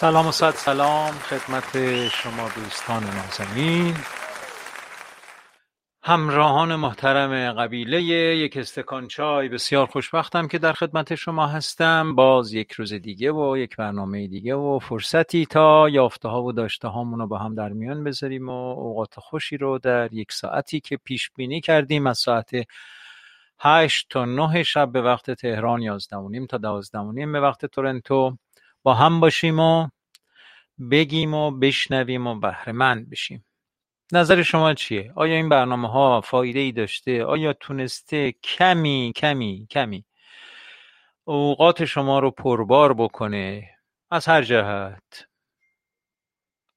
[0.00, 3.94] سلام و صد سلام خدمت شما دوستان نازنین.
[6.02, 12.14] همراهان محترم قبیله یک استکان چای بسیار خوشبختم که در خدمت شما هستم.
[12.14, 16.88] باز یک روز دیگه و یک برنامه دیگه و فرصتی تا یافته ها و داشته
[16.88, 20.96] هامون رو با هم در میان بذاریم و اوقات خوشی رو در یک ساعتی که
[20.96, 22.50] پیش بینی کردیم از ساعت
[23.58, 27.40] هشت تا نه شب به وقت تهران یازده و نیم تا دوازده و نیم به
[27.40, 28.36] وقت تورنتو
[28.82, 29.88] با هم باشیم و
[30.90, 33.44] بگیم و بشنویم و بهرهمند بشیم.
[34.12, 40.04] نظر شما چیه؟ آیا این برنامه ها فایده ای داشته؟ آیا تونسته کمی کمی کمی
[41.24, 43.70] اوقات شما رو پربار بکنه؟
[44.10, 45.26] از هر جهت.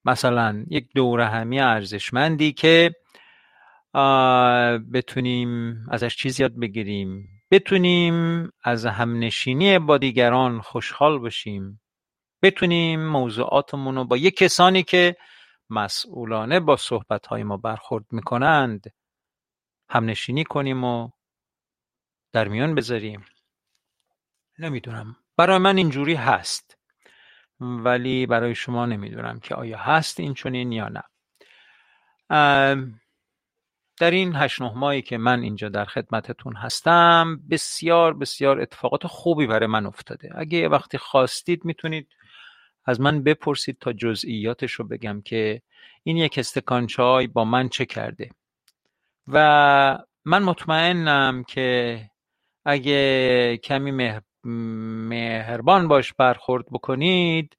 [0.05, 2.95] مثلا یک دوره همی ارزشمندی که
[4.93, 7.27] بتونیم ازش چیز یاد بگیریم.
[7.51, 11.81] بتونیم از همنشینی با دیگران خوشحال باشیم.
[12.43, 15.15] بتونیم موضوعاتمون رو با یک کسانی که
[15.69, 18.93] مسئولانه با صحبتهای ما برخورد می‌کنند
[19.89, 21.09] همنشینی کنیم و
[22.31, 23.25] در میان بذاریم.
[24.59, 25.15] نمی‌دونم.
[25.37, 26.77] برای من اینجوری هست.
[27.59, 31.03] ولی برای شما نمی‌دونم که آیا هست این چونین یا نه.
[33.99, 39.47] در این هشت نه ماهی که من اینجا در خدمتتون هستم بسیار بسیار اتفاقات خوبی
[39.47, 40.29] برای من افتاده.
[40.35, 42.07] اگه وقتی خواستید می‌تونید
[42.85, 45.61] از من بپرسید تا جزئیاتش رو بگم که
[46.03, 48.29] این یک استکان چای با من چه کرده.
[49.27, 51.99] و من مطمئنم که
[52.65, 57.57] اگه کمی مهربان باش برخورد بکنید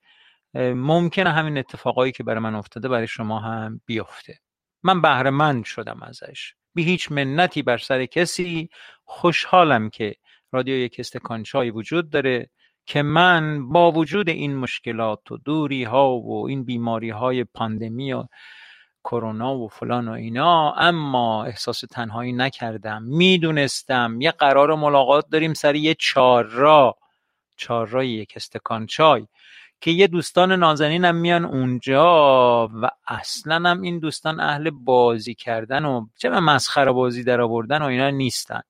[0.55, 4.39] ممکنه همین اتفاقایی که برای من افتاده برای شما هم بیفته.
[4.83, 6.55] من بهره شدم ازش.
[6.75, 8.69] بی هیچ منتی بر سر کسی.
[9.05, 10.17] خوشحالم که
[10.53, 12.51] رادیو یک استکان چای وجود داره.
[12.87, 18.25] که من با وجود این مشکلات و دوری ها و این بیماری های پاندمی و
[19.05, 23.03] کرونا و فلان و اینا اما احساس تنهایی نکردم.
[23.03, 26.97] می‌دونستم یه قرار ملاقات داریم سر یه چهار را
[27.57, 29.27] چهار را یک استکان چای
[29.81, 36.07] که یه دوستان نازنینم میان اونجا و اصلا هم این دوستان اهل بازی کردن و
[36.17, 38.61] چه مسخره بازی در آوردن و اینا نیستن.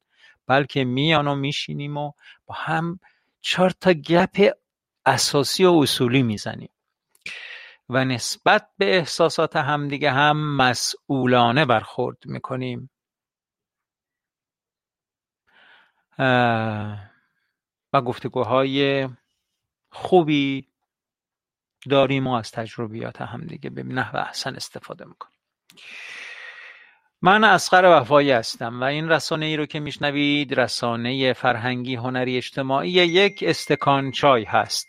[0.47, 2.13] بلکه میان و میشینیم و
[2.47, 3.01] با هم
[3.47, 4.51] چهار تا گپ
[5.07, 6.71] اساسی و اصولی می‌زنیم.
[7.89, 12.91] و نسبت به احساسات همدیگه هم مسئولانه برخورد می‌کنیم.
[17.93, 19.09] و گفتگوهای
[19.91, 20.69] خوبی
[21.91, 25.39] داریم و از تجربیات همدیگه به نحو احسن استفاده می‌کنیم.
[27.25, 32.91] من اسقر وفایی هستم و این رسانه ای رو که میشنوید رسانه فرهنگی هنری اجتماعی
[32.91, 34.89] یک استکان چای هست.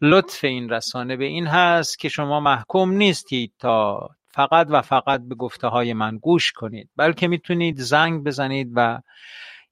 [0.00, 5.34] لطف این رسانه به این هست که شما محکوم نیستید تا فقط و فقط به
[5.34, 9.00] گفته های من گوش کنید بلکه می‌تونید زنگ بزنید و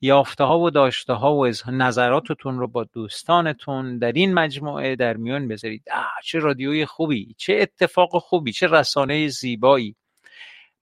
[0.01, 5.49] یافته ها و داشته ها و نظراتتون رو با دوستانتون در این مجموعه در میان
[5.49, 5.85] بذارید.
[6.25, 9.97] چه رادیوی خوبی چه اتفاق خوبی چه رسانه زیبایی.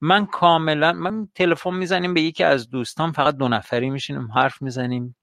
[0.05, 5.17] من کاملا من تلفن می‌زنیم به یکی از دوستان فقط دو نفری میشینیم حرف می‌زنیم.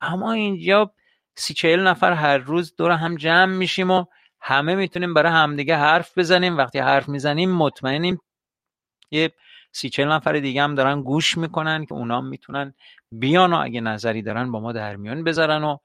[0.00, 0.92] اما اینجا
[1.36, 4.04] سی چهل نفر هر روز دور هم جمع میشیم و
[4.40, 6.56] همه می‌تونیم برای همدیگه حرف بزنیم.
[6.56, 8.20] وقتی حرف می‌زنیم مطمئنیم.
[9.10, 9.32] یه
[9.72, 12.74] سی چهل نفر دیگه هم دارن گوش می‌کنن که اونا می‌تونن
[13.12, 15.76] بیان و اگه نظری دارن با ما در میان بذارن و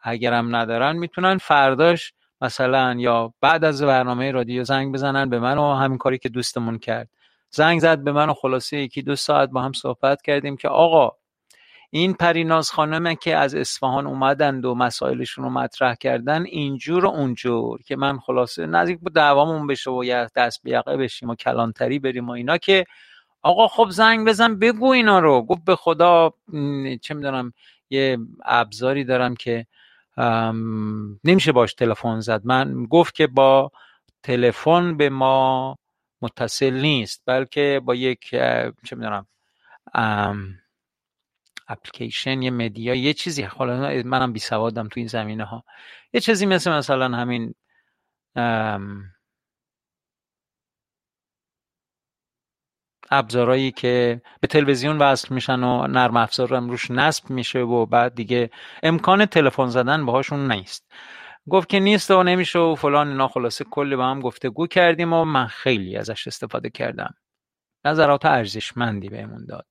[0.00, 5.74] اگرم ندارن می‌تونن فرداش مثلا یا بعد از برنامه رادیو زنگ بزنن به من و
[5.74, 7.08] همین کاری که دوستمون کرد.
[7.56, 11.12] زنگ زد به من و خلاصه یکی دو ساعت با هم صحبت کردیم که آقا
[11.90, 17.82] این پریناز خانمه که از اصفهان اومدند و مسائلشون رو مطرح کردن اینجور و اونجور
[17.82, 22.28] که من خلاصه نزدیک بود دعوامون بشه و دست به یقه بشیم و کلانتری بریم
[22.28, 22.84] و اینا که
[23.42, 25.42] آقا خب زنگ بزن بگو اینا رو.
[25.42, 26.32] گفت به خدا
[27.02, 27.52] چه می‌دونم
[27.90, 29.66] یه ابزاری دارم که
[31.24, 32.40] نمیشه باش تلفن زد.
[32.44, 33.70] من گفت که با
[34.22, 35.76] تلفن به ما
[36.22, 38.30] متصل نیست بلکه با یک
[38.84, 39.26] چه می‌دونم
[41.68, 43.42] اپلیکیشن یه مدیا یه چیزی.
[43.42, 45.64] حالا منم بی سوادم تو این زمینه ها
[46.12, 47.54] یه چیزی مثل مثلا همین
[53.10, 58.50] ابزارهایی که به تلویزیون وصل میشن و نرم افزار روش نصب میشه و بعد دیگه
[58.82, 60.86] امکان تلفن زدن باهاشون نیست.
[61.48, 63.28] گفت که نیست و نمیشه و فلان اینا.
[63.28, 67.14] خلاصه کلی با هم گفتگو کردیم و من خیلی ازش استفاده کردم.
[67.84, 69.66] نظرات ارزشمندی بهمون داد.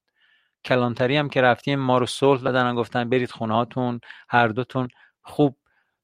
[0.66, 4.88] کلانتری هم که رفتیم ما رو صلح دادن گفتن برید خونه هاتون هر دوتون
[5.22, 5.58] خوب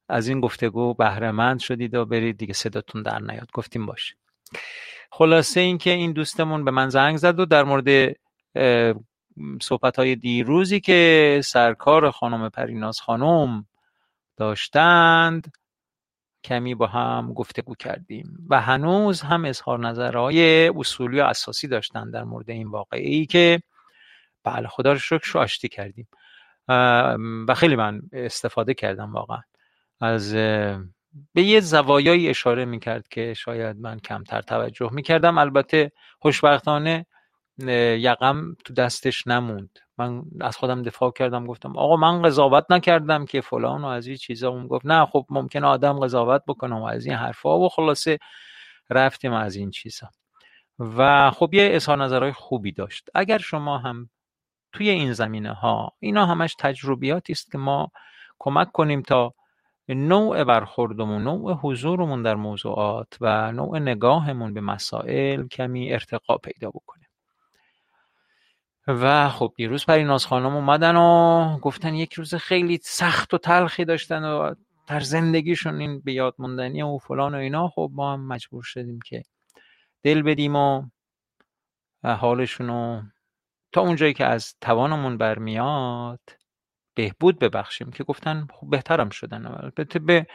[0.09, 3.51] از این گفتگو بهره شدید و برید دیگه صداتون در نیاد.
[3.53, 4.15] گفتیم باشه
[5.11, 8.15] خلاصه اینکه این دوستمون به من زنگ زد و در مورد
[9.61, 13.65] صحبت های دیروزی که سرکار خانم پریناز خانم
[14.37, 15.51] داشتند
[16.43, 22.23] کمی با هم گفتگو کردیم و هنوز هم اظهار نظرهای اصولی و اساسی داشتن در
[22.23, 23.61] مورد این واقعی که
[24.43, 26.07] بله خدا رو شکر آشتی کردیم.
[27.47, 29.41] و خیلی من استفاده کردم واقعا.
[30.01, 30.33] از
[31.33, 35.37] به یه زوایایی اشاره می‌کرد که شاید من کمتر توجه می‌کردم.
[35.37, 37.05] البته خوشبختانه
[37.57, 39.79] یقم تو دستش نموند.
[39.97, 44.15] من از خودم دفاع کردم گفتم آقا من قضاوت نکردم که فلان و از این
[44.15, 44.49] چیزا.
[44.49, 48.19] اون گفت نه خب ممکن آدم قضاوت بکنه و از این حرفا و خلاصه
[48.89, 50.09] رفتیم از این چیزا.
[50.79, 53.09] و خب یه اظهار نظرهای خوبی داشت.
[53.15, 54.09] اگر شما هم
[54.73, 57.91] توی این زمینه ها اینا همش تجربیاتی است که ما
[58.39, 59.33] کمک کنیم تا
[59.89, 67.00] نوع برخوردمون نوع حضورمون در موضوعات و نوع نگاهمون به مسائل کمی ارتقا پیدا بکنه.
[68.87, 74.23] و خب دیروز پریناز خانم اومدن و گفتن یک روز خیلی سخت و تلخی داشتن
[74.23, 74.53] و
[74.87, 77.67] در زندگیشون این به یاد موندنی و فلان و اینا.
[77.67, 79.23] خب ما هم مجبور شدیم که
[80.03, 80.83] دل بدیم و
[82.03, 83.11] حالشون
[83.71, 86.19] تا اونجایی که از توانمون برمیاد
[86.95, 89.45] بهبود ببخشیم که گفتن خب بهترم شدن.
[89.45, 90.27] البته به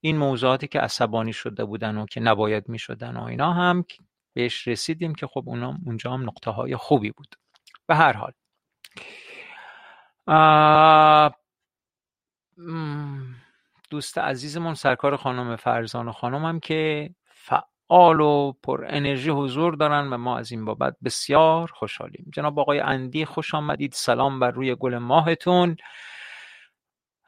[0.00, 3.84] این موضوعاتی که عصبانی شده بودن و که نباید می شدن و اینا هم
[4.34, 7.36] بهش رسیدیم که خب اونا اونجا هم نقطه های خوبی بود.
[7.86, 8.32] به هر حال.
[13.90, 20.16] دوست عزیزمون سرکار خانم فرزان خانم هم که فعال و پر انرژی حضور دارن و
[20.18, 22.30] ما از این بابت بسیار خوشحالیم.
[22.34, 23.92] جناب آقای اندی خوش آمدید.
[23.92, 25.76] سلام بر روی گل ماهتون.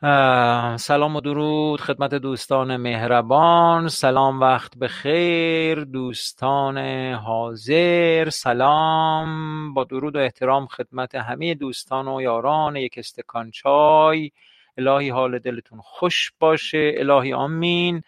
[0.00, 3.88] سلام و درود خدمت دوستان مهربان.
[3.88, 5.84] سلام وقت به خیر.
[5.84, 6.78] دوستان
[7.14, 9.74] حاضر سلام.
[9.74, 14.30] با درود و احترام خدمت همه دوستان و یاران یک استکان چای.
[14.78, 16.94] الهی حال دلتون خوش باشه.
[16.96, 18.02] الهی آمین.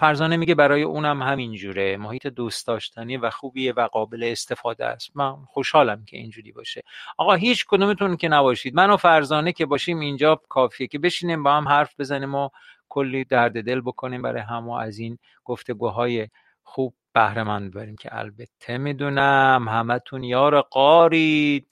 [0.00, 1.96] فرزانه میگه برای اونم همینجوره.
[1.96, 5.10] محیط دوست داشتنی و خوبیه و قابل استفاده است.
[5.14, 6.82] من خوشحالم که اینجوری باشه.
[7.18, 8.74] آقا هیچ کدومتون که نباشید.
[8.74, 12.48] من و فرزانه که باشیم اینجا کافیه که بشینیم با هم حرف بزنیم و
[12.88, 16.28] کلی درد دل بکنیم برای هم و از این گفتگوهای
[16.62, 21.66] خوب بهره مند بریم که البته می‌دونم همتون یار قارید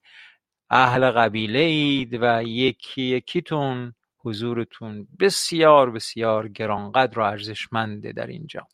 [0.70, 3.94] اهل قبیله اید و یکی یکیتون
[4.28, 8.66] حضورتون بسیار بسیار گرانقدر و ارزشمنده در اینجا.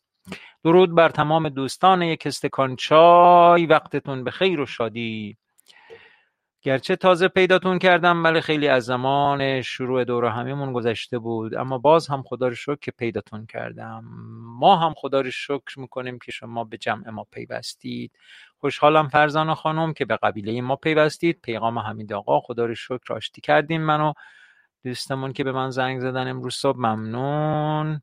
[0.63, 3.65] درود بر تمام دوستان یک استکان چای.
[3.65, 5.37] وقتتون به خیر و شادی.
[6.61, 11.55] گرچه تازه پیداتون کردم ولی خیلی از زمان شروع دور همیمون گذشته بود.
[11.55, 14.03] اما باز هم خدا رو شکر که پیداتون کردم.
[14.59, 18.11] ما هم خدا رو شکر می‌کنیم که شما به جمع ما پیوستید.
[18.57, 21.39] خوشحالم فرزان خانم که به قبیله ما پیوستید.
[21.41, 24.13] پیغام حمید آقا خدا رو شکر آشتی کردیم منو.
[24.85, 28.01] دوستمون که به من زنگ زدن امروز صبح ممنون.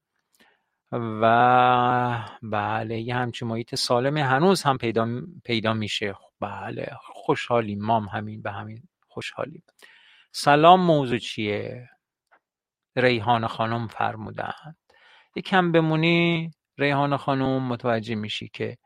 [0.92, 5.08] و بله یه همچین محیط سالم هنوز هم پیدا,
[5.44, 6.14] پیدا میشه.
[6.40, 7.82] بله خوشحالیم.
[7.82, 9.62] مام همین به همین خوشحالیم.
[10.32, 11.88] سلام موضوع چیه؟
[12.96, 14.76] ریحان خانم فرمودن.
[15.36, 16.50] یکم بمونی.
[16.78, 18.78] ریحان خانم متوجه میشی که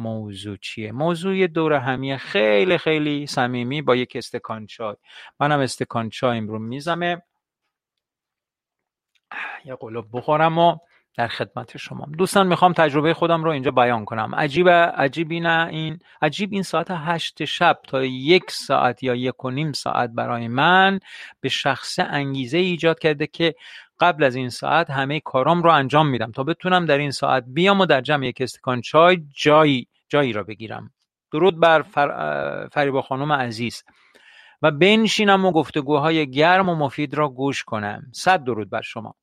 [0.00, 4.96] موضوع چیه؟ موضوع دور همیه خیلی خیلی صمیمی با یک استکان چای.
[5.40, 7.22] منم استکان چایم رو میزمه
[9.64, 10.76] یه قلوب بخورم و
[11.16, 14.34] در خدمت شما دوستان می‌خوام تجربه خودم رو اینجا بیان کنم.
[14.34, 19.50] عجیب عجیبی نه این عجیب این ساعت هشت شب تا یک ساعت یا یک و
[19.50, 21.00] نیم ساعت برای من
[21.40, 23.54] به شخص انگیزه ایجاد کرده که
[24.00, 26.32] قبل از این ساعت همه کارام رو انجام میدم.
[26.32, 30.42] تا بتونم در این ساعت بیام و در جمع یک استکان چای جایی جایی را
[30.42, 30.92] بگیرم.
[31.32, 32.68] درود بر فر...
[32.72, 33.84] فریبا خانم عزیز.
[34.62, 38.02] و بنشینم و گفتگوهای گرم و مفید را گوش کنم.
[38.12, 39.14] صد درود بر شما.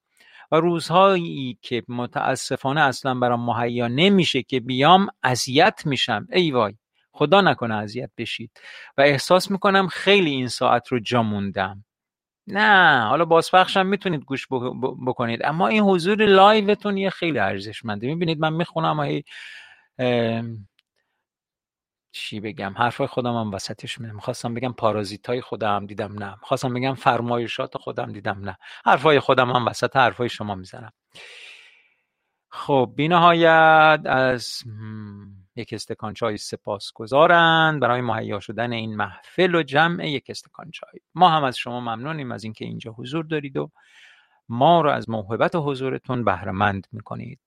[0.52, 6.28] و روزهایی که متاسفانه اصلا برام مهیا نمیشه که بیام اذیت میشم.
[6.32, 6.76] ای وای.
[7.12, 8.52] خدا نکنه اذیت بشید.
[8.98, 11.86] و احساس می‌کنم خیلی این ساعت رو جا موندم.
[12.48, 14.48] نه حالا بازپخشم می‌تونید گوش
[15.08, 15.46] بکنید.
[15.46, 18.08] اما این حضور لایوتون یه خیلی ارزشمنده.
[18.08, 19.00] می‌بینید من می‌خونم
[22.18, 24.16] چی بگم حرفای خودم هم وسطش میدم.
[24.16, 26.32] می‌خواستم بگم پارازیت های خودم دیدم نه.
[26.42, 28.58] می‌خواستم بگم فرمایشات خودم دیدم نه.
[28.86, 30.92] حرفای خودم هم وسط حرفای شما می‌زنم.
[32.50, 34.64] خب بینهایت از
[35.56, 41.00] یک استکان چای سپاس گذارند برای مهیا شدن این محفل و جمع یک استکان چای.
[41.16, 43.72] ما هم از شما ممنونیم از اینکه اینجا حضور دارید و
[44.50, 47.40] ما رو از محبت و حضورتون بهرهمند می‌کنید.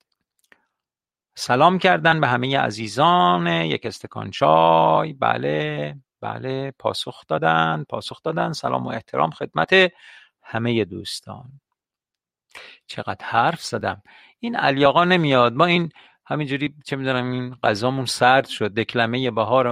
[1.34, 3.46] سلام کردن به همه عزیزان.
[3.46, 5.12] یک استکان چای.
[5.12, 8.52] بله بله پاسخ دادن پاسخ دادن.
[8.52, 9.92] سلام و احترام خدمت
[10.42, 11.60] همه دوستان.
[12.86, 14.02] چقدر حرف زدم.
[14.40, 15.54] این علی آقا نمیاد.
[15.54, 15.92] ما این
[16.26, 18.74] همینجوری چه می‌دونم این غذامون سرد شد.
[18.74, 19.68] دکلمه بهار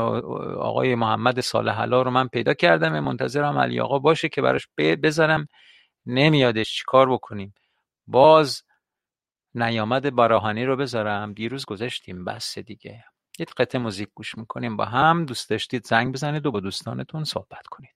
[0.56, 3.00] آقای محمد صالح رو من پیدا کردم.
[3.00, 5.48] منتظرم علی آقا باشه که براش بذارم.
[6.06, 6.76] نمیادش.
[6.76, 7.54] چیکار بکنیم؟
[8.06, 8.62] باز
[9.62, 11.32] نیامد باراهانی رو بذارم.
[11.32, 13.04] دیروز گذاشتیم بس دیگه.
[13.38, 15.24] یه قطعه موزیک گوش می‌کنیم با هم.
[15.24, 17.94] دوست داشتید زنگ بزنید و با دوستانتون صحبت کنید.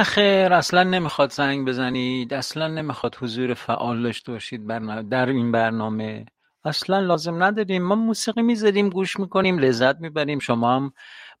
[0.00, 4.66] نه خیر اصلا نمی‌خواد زنگ بزنید اصلا نمی‌خواد حضور فعال داشته باشید
[5.08, 6.26] در این برنامه.
[6.64, 7.82] اصلا لازم نداریم.
[7.82, 10.38] ما موسیقی می‌ذاریم گوش می‌کنیم لذت می‌بریم.
[10.38, 10.92] شما هم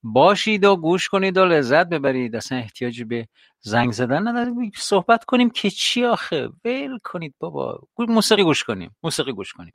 [0.02, 2.36] باشید و گوش کنید و لذت ببرید.
[2.36, 3.28] اصلا احتیاجی به
[3.60, 4.70] زنگ زدن نداریم.
[4.76, 7.80] صحبت کنیم که چی آخه؟ ول کنید بابا.
[7.98, 8.96] موسیقی گوش کنیم.
[9.02, 9.72] موسیقی گوش کنیم.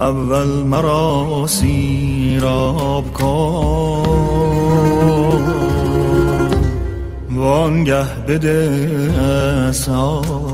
[0.01, 4.07] اول مرا سیراب کن
[7.37, 8.71] وانگه بده
[9.69, 10.50] اصاب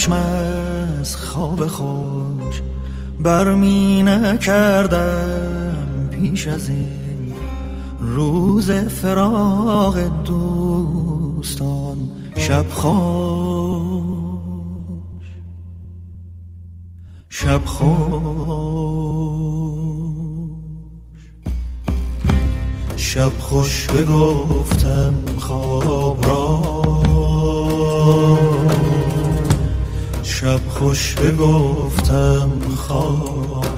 [0.00, 2.62] چشم از خواب خوش
[3.20, 5.76] برمی نکردم
[6.10, 7.34] پیش از این
[8.00, 11.96] روز فراغ دوستان
[12.36, 12.90] شب خوش
[17.28, 17.90] شب خوش
[22.96, 26.79] شب خوش بگفتم خواب را.
[30.40, 33.69] شب خوش بگفتم خواب.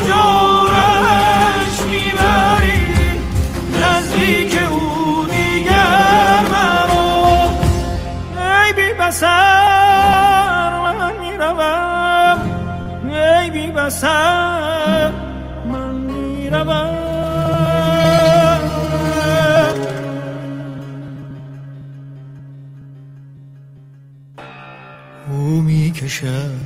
[0.00, 2.82] زدی چجورش می‌بری
[3.82, 7.50] نزدیک او دیگر مرا
[8.64, 12.38] ای بی بسر من می‌روم.
[13.40, 15.10] ای بی بسر
[15.64, 16.94] من می‌روم.
[25.30, 26.57] او می‌کشد.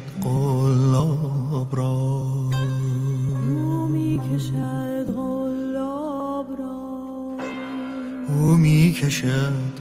[9.22, 9.71] می‌کشد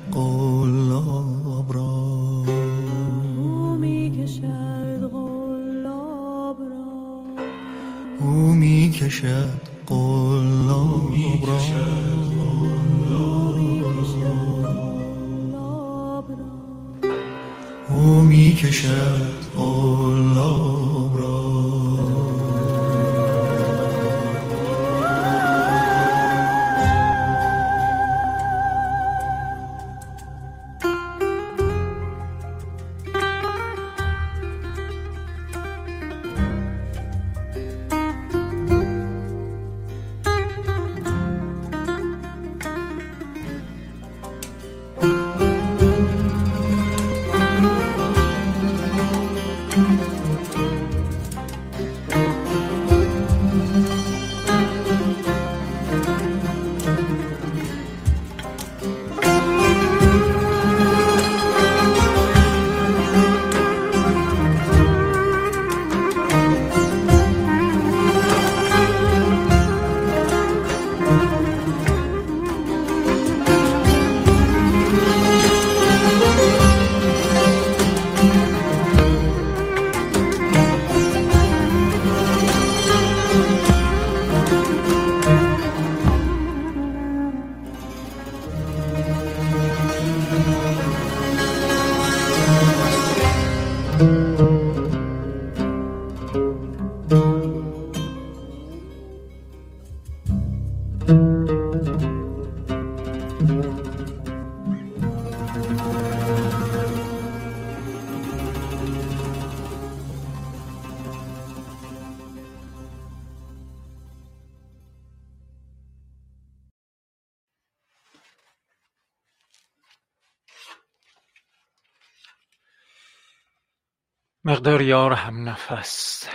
[124.62, 126.28] مقدار یار هم نفس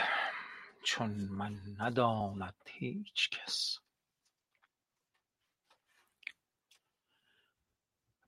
[0.85, 3.79] چون من نداند هیچ کس.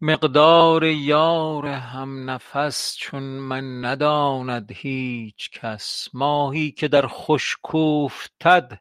[0.01, 6.09] مقدار یار هم نفس چون من نداند هیچ کس.
[6.13, 8.81] ماهی که در خشک اوفتد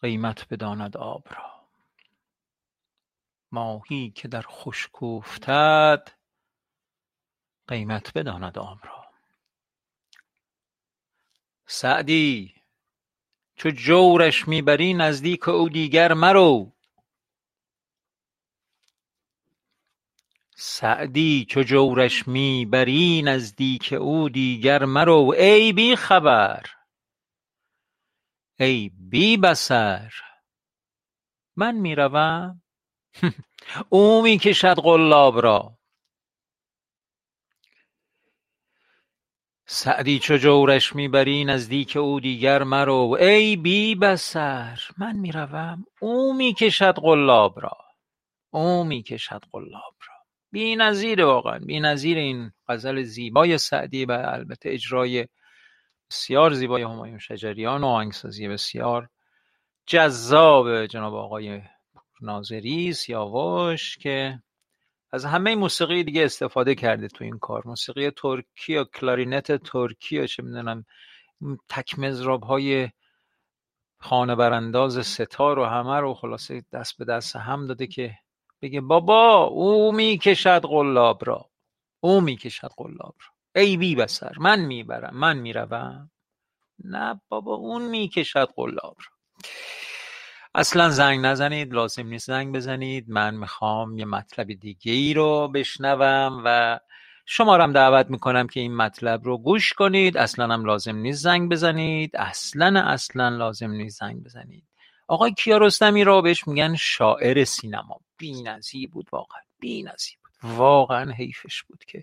[0.00, 1.68] قیمت بداند آب را.
[3.52, 6.19] ماهی که در خشک اوفتد
[7.70, 9.06] قیمت بداند آب را.
[11.66, 12.54] سعدی
[13.56, 16.72] چو جورش می بری نزدیک او دیگر مرو.
[20.56, 25.34] سعدی چو جورش می بری نزدیک او دیگر مرو.
[25.38, 26.62] ای بی خبر
[28.58, 30.12] ای بی بصر
[31.56, 32.62] من می‌روم.
[33.90, 35.79] او می‌کشد قلاب را.
[39.72, 43.16] سعدی چو جورش می بری نزدیک او دیگر مرو.
[43.20, 45.84] ای بی بصر من می‌روم.
[46.00, 47.76] او می‌کشد قلاب را.
[48.50, 50.14] او می‌کشد قلاب را.
[50.52, 55.26] بی‌نظیره واقعا بی‌نظیر این غزل زیبای سعدی و البته اجرای
[56.10, 59.08] بسیار زیبای همایون شجریان و آهنگسازی بسیار
[59.86, 61.62] جذاب جناب آقای
[62.20, 64.42] ناظری سیاوش که
[65.12, 67.62] از همه موسیقی دیگه استفاده کرده تو این کار.
[67.66, 70.84] موسیقی ترکی و کلارینت ترکی و چه می‌دونم
[71.68, 72.90] تک مضراب های
[73.98, 78.18] خانه برانداز ستار و همه رو خلاصه دست به دست هم داده که
[78.62, 81.50] بگه بابا او می‌کشد قلاب را.
[82.00, 83.62] او می‌کشد قلاب را.
[83.62, 86.10] ای بی بسر من می‌برم من می‌روم.
[86.84, 89.16] نه بابا اون می‌کشد قلاب را.
[90.54, 93.04] اصلا زنگ نزنید لازم نیست زنگ بزنید.
[93.10, 96.80] من می‌خوام یه مطلب دیگه ای رو بشنوم و
[97.26, 100.16] شما رو هم دعوت می‌کنم که این مطلب رو گوش کنید.
[100.16, 102.16] اصلا هم لازم نیست زنگ بزنید.
[102.16, 104.64] اصلا اصلا لازم نیست زنگ بزنید.
[105.08, 108.00] آقای کیارستمی رو بهش میگن شاعر سینما.
[108.16, 110.52] بی بود واقعا بی بود.
[110.56, 112.02] واقعا حیفش بود که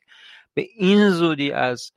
[0.53, 1.91] به این زودی از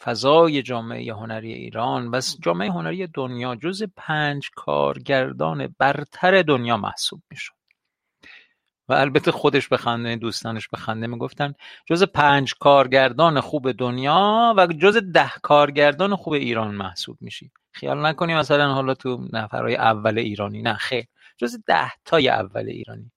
[0.00, 2.08] فضای جامعه هنری ایران.
[2.12, 7.52] و جامعه هنری دنیا جز پنج کارگردان برتر دنیا محسوب می‌شد.
[8.88, 11.54] و البته خودش به خنده دوستانش به خنده می‌گفتن
[11.86, 17.50] جز پنج کارگردان خوب دنیا و جز ده کارگردان خوب ایران محسوب میشی.
[17.72, 20.62] خیال نکنی مثلا حالا تو نفرهای اول ایرانی.
[20.62, 21.04] نه خیر.
[21.38, 23.12] جز ده تای اول ایرانی.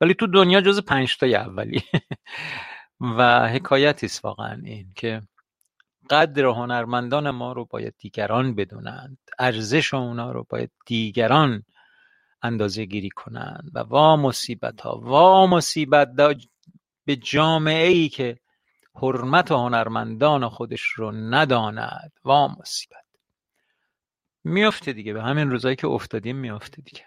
[0.00, 1.82] ولی تو دنیا جز پنج تای اولی
[3.18, 5.22] و حکایتی است واقعا این که
[6.10, 9.18] قدر هنرمندان ما رو باید دیگران بدونند.
[9.38, 11.62] ارزش اونا رو باید دیگران
[12.42, 13.70] اندازه گیری کنند.
[13.74, 16.08] و وا مصیبت ها وا مصیبت
[17.04, 18.38] به جامعه ای که
[18.94, 22.12] حرمت هنرمندان خودش رو نداند.
[22.24, 23.06] وا مصیبت.
[24.44, 27.04] میافته دیگه به همین روزایی که افتادیم میافته دیگه.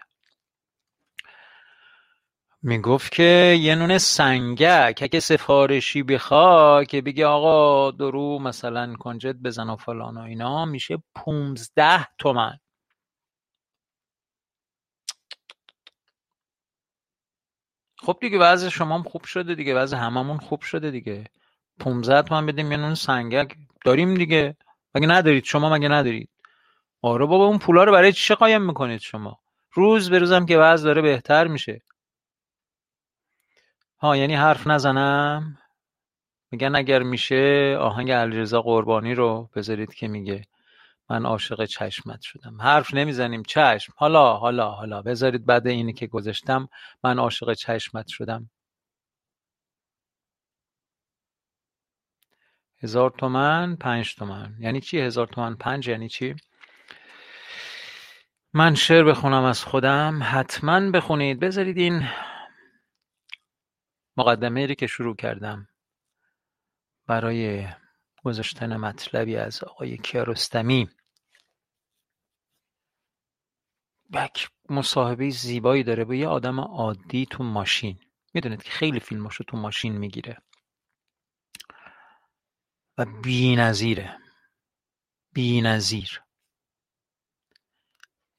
[2.62, 9.70] می‌گفت که یه نون سنگک اگه سفارشی بخوا که بگه آقا درو مثلا کنجد بزن
[9.70, 12.58] و فلان و اینا میشه پونزده تومن.
[17.98, 21.24] خب دیگه وضع شما هم خوب شده دیگه وضع هممون خوب شده دیگه.
[21.80, 23.56] 15 تومن بدیم یه نون سنگک.
[23.84, 24.56] داریم دیگه.
[24.94, 26.28] مگه ندارید؟ شما مگه ندارید؟
[27.02, 29.40] آره بابا اون پولا رو برای چه قایم می‌کنید شما؟
[29.72, 31.82] روز به روزم که وضع داره بهتر میشه.
[34.00, 35.58] ها یعنی حرف نزنم؟
[36.50, 40.42] میگن اگر میشه آهنگ علیرضا قربانی رو بذارید که میگه
[41.10, 42.60] من عاشق چشمت شدم.
[42.62, 43.92] حرف نمی‌زنیم چشم.
[43.96, 45.02] حالا حالا حالا.
[45.02, 46.68] بذارید بعد اینی که گذاشتم
[47.04, 48.50] من عاشق چشمت شدم.
[52.82, 54.56] هزار تومن پنج تومن.
[54.60, 56.34] یعنی چی هزار تومن؟ پنج یعنی چی؟
[58.52, 60.20] من شعر بخونم از خودم.
[60.22, 61.40] حتما بخونید.
[61.40, 62.08] بذارید این
[64.16, 65.68] مقدمه که شروع کردم
[67.06, 67.68] برای
[68.24, 70.88] گذاشتن مطلبی از آقای کیارستمی.
[74.14, 77.98] یک مصاحبه زیبایی داره با یه آدم عادی تو ماشین.
[78.34, 80.38] می‌دونید که خیلی فیلماشو تو ماشین می‌گیره.
[82.98, 84.18] و بی نظیره
[85.32, 86.22] بی نظیر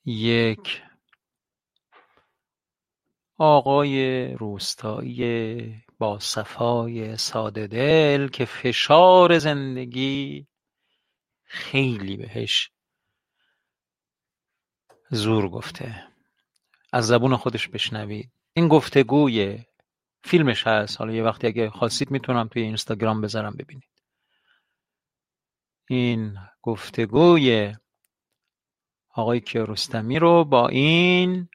[0.06, 0.84] یک
[3.44, 10.48] آقای روستایی با صفای ساده دل که فشار زندگی
[11.44, 12.70] خیلی بهش
[15.10, 16.08] زور گفته.
[16.94, 18.32] از زبون خودش بشنوید.
[18.54, 19.60] این گفتگوی
[20.24, 21.00] فیلمش هست.
[21.00, 23.92] حالا یه وقتی اگه خواستید می‌تونم توی اینستاگرام بذارم ببینید.
[25.90, 27.76] این گفتگوی
[29.16, 31.50] آقای کیارستمی رو با این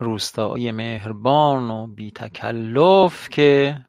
[0.00, 3.80] روستایی مهربان و بی تکلف که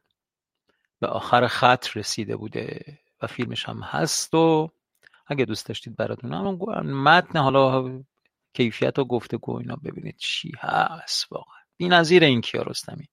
[1.00, 4.70] به آخر خط رسیده بوده و فیلمش هم هست و
[5.28, 8.04] اگه دوست داشتید براتون اما متن حالا
[8.54, 11.62] کیفیت و گفتگو اینا ببینید چی هست واقعا.
[11.78, 13.10] بی نظیر این کیارستمی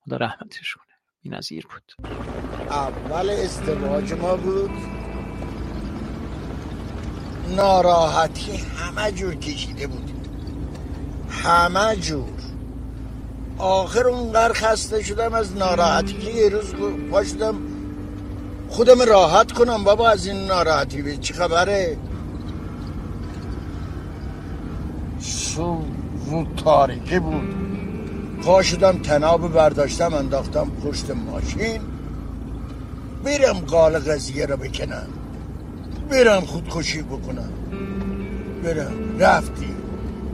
[0.00, 2.10] خدا رحمتش کنه بی نظیر بود.
[2.70, 4.70] اول ازدواج ما بود.
[7.56, 10.15] ناراحتی همه جور کشیده بودیم
[11.30, 12.24] همه جور.
[13.58, 16.74] آخر اونقدر خسته شدم از ناراحتی که یه روز
[17.10, 17.54] پا شدم.
[18.68, 21.96] خودم راحت کنم بابا از این ناراحتی به چی خبره؟
[25.20, 25.84] سو
[26.30, 27.54] رو تاریکی بود.
[28.42, 31.80] پا شدم تناب برداشتم انداختم پشت ماشین.
[33.24, 35.06] بیرم قال قضیه رو بکنم.
[36.10, 37.52] برم خودکشی بکنم.
[38.64, 39.75] برم رفتی.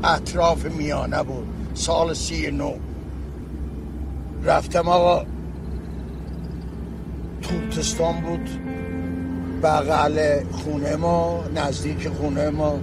[0.05, 1.47] اطراف میانه بود.
[1.75, 2.73] سال سی نو
[4.45, 5.25] رفتم آقا.
[7.43, 8.51] توتستان بود.
[9.63, 12.79] بغل خونه ما نزدیک خونه ما.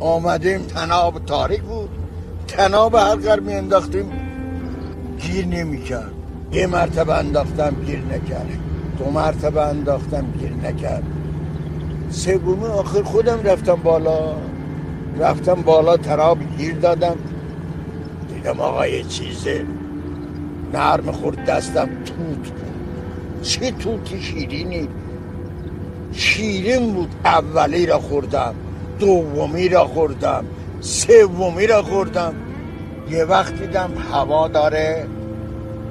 [0.00, 1.90] آمدیم تناب تاریک بود.
[2.48, 4.10] تناب هر قر می انداختیم
[5.18, 6.12] گیر نمی کرد
[6.52, 8.48] یه مرتبه انداختم گیر نکرد.
[8.98, 11.02] دو مرتبه انداختم گیر نکرد.
[12.10, 14.34] سومی آخر خودم رفتم بالا.
[15.18, 17.16] رفتم بالا تراب گیر دادم.
[18.34, 19.64] دیدم آقا یه چیزه.
[20.72, 21.88] نرم خورد دستم.
[22.04, 22.16] توت.
[22.16, 22.52] بود
[23.42, 24.88] چه توتی شیرینی.
[26.12, 27.10] شیرین بود.
[27.24, 28.54] اولی را خوردم
[28.98, 30.44] دومی را خوردم
[30.80, 32.34] سومی را خوردم.
[33.10, 35.06] یه وقت دیدم هوا داره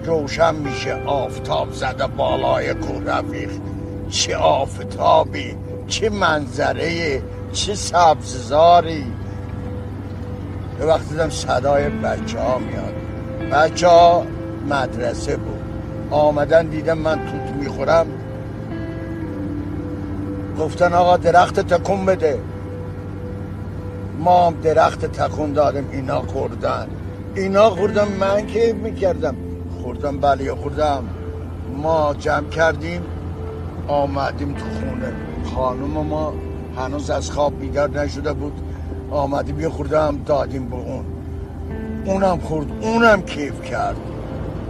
[0.06, 0.93] روشن میشه.
[1.06, 3.50] آفتاب زده بالای کوه رفیق.
[4.10, 5.56] چه آفتابی
[5.88, 7.22] چه منظره
[7.54, 9.04] چه سبززاری.
[10.84, 12.94] به وقت دیدم صدای بچه ها میاد.
[13.52, 14.26] بچه ها
[14.70, 15.60] مدرسه بود.
[16.12, 18.08] آمدن دیدم من توت می‌خورم.
[20.60, 22.40] گفتن آقا درخت تکون بده.
[24.20, 26.88] ما هم درخت تکون دادم اینا خوردن.
[27.36, 29.36] اینا خوردم من کیف می‌کردم؟
[29.82, 31.04] خوردم بله خوردم.
[31.78, 33.02] ما جمع کردیم
[33.88, 35.14] آمدیم تو خونه.
[35.56, 36.34] خانم ما
[36.78, 38.54] هنوز از خواب بیدار نشده بود.
[39.14, 41.05] آمدیم یه خوردم دادیم به اون.
[42.05, 43.97] اونم خورد اونم کیف کرد.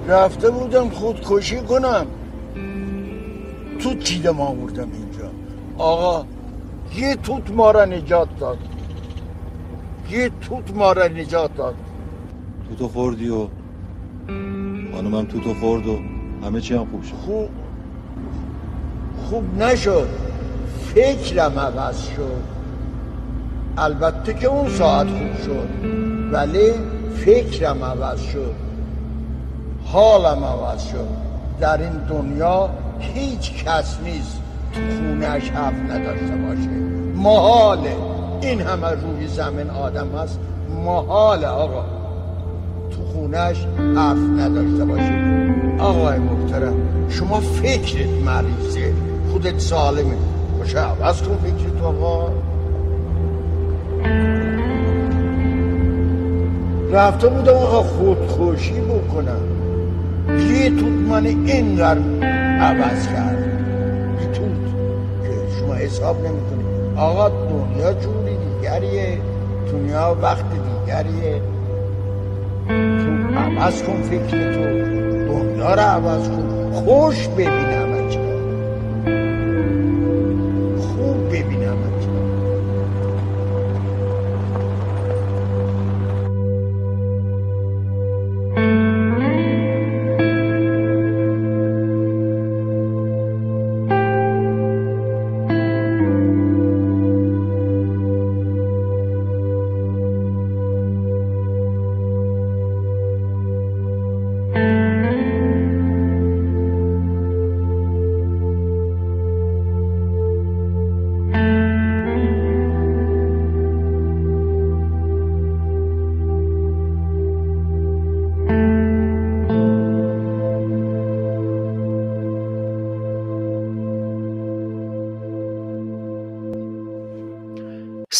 [0.07, 2.05] رفته بودم خودکشی کنم.
[3.79, 5.31] توت چیدم آوردم اینجا؟
[5.77, 6.25] آقا
[6.95, 8.57] یه توت ما را نجات داد.
[10.09, 11.75] یه توت ما را نجات داد.
[12.69, 13.47] توتو خوردی و
[14.93, 15.97] خانمم توتو خورد و
[16.43, 17.13] همه چی هم خوب شد.
[17.25, 17.49] خوب.
[19.29, 20.07] خوب نشد.
[20.95, 22.62] فکرم عوض شد.
[23.78, 25.69] البته که اون ساعت خوب شد
[26.32, 26.71] ولی
[27.26, 28.53] فکرم عوض شد
[29.86, 31.07] حالم عوض شد.
[31.59, 32.69] در این دنیا
[32.99, 34.39] هیچ کس نیست
[34.74, 36.69] تو خونهش حرف نداشته باشه.
[37.15, 37.95] محاله.
[38.41, 40.39] این همه روی زمین آدم هست.
[40.86, 41.86] محاله آقا.
[42.91, 43.57] تو خونهش
[43.95, 45.24] حرف نداشته باشه.
[45.80, 46.76] آقای محترم
[47.09, 48.93] شما فکرت مریضه.
[49.32, 50.17] خودت سالمه
[50.59, 52.30] باشه عوض کن فکرت آقا.
[56.93, 59.41] رفته بودم آقا خودکشی بکنم.
[60.49, 61.99] یه توت من اینقدر
[62.61, 63.37] عوض کرد.
[64.21, 64.73] یه توت
[65.23, 65.29] که
[65.59, 66.97] شما حساب نمی‌کنید.
[66.97, 69.17] آقا دنیا جوری دیگریه.
[69.71, 71.41] دنیا وقت دیگریه.
[72.67, 74.61] تو عوض کن فکر تو.
[75.33, 76.71] دنیا رو عوض کن.
[76.73, 77.82] خوش ببینم.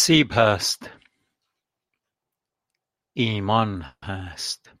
[0.06, 0.90] سیب هست.
[3.12, 4.72] ایمان هست.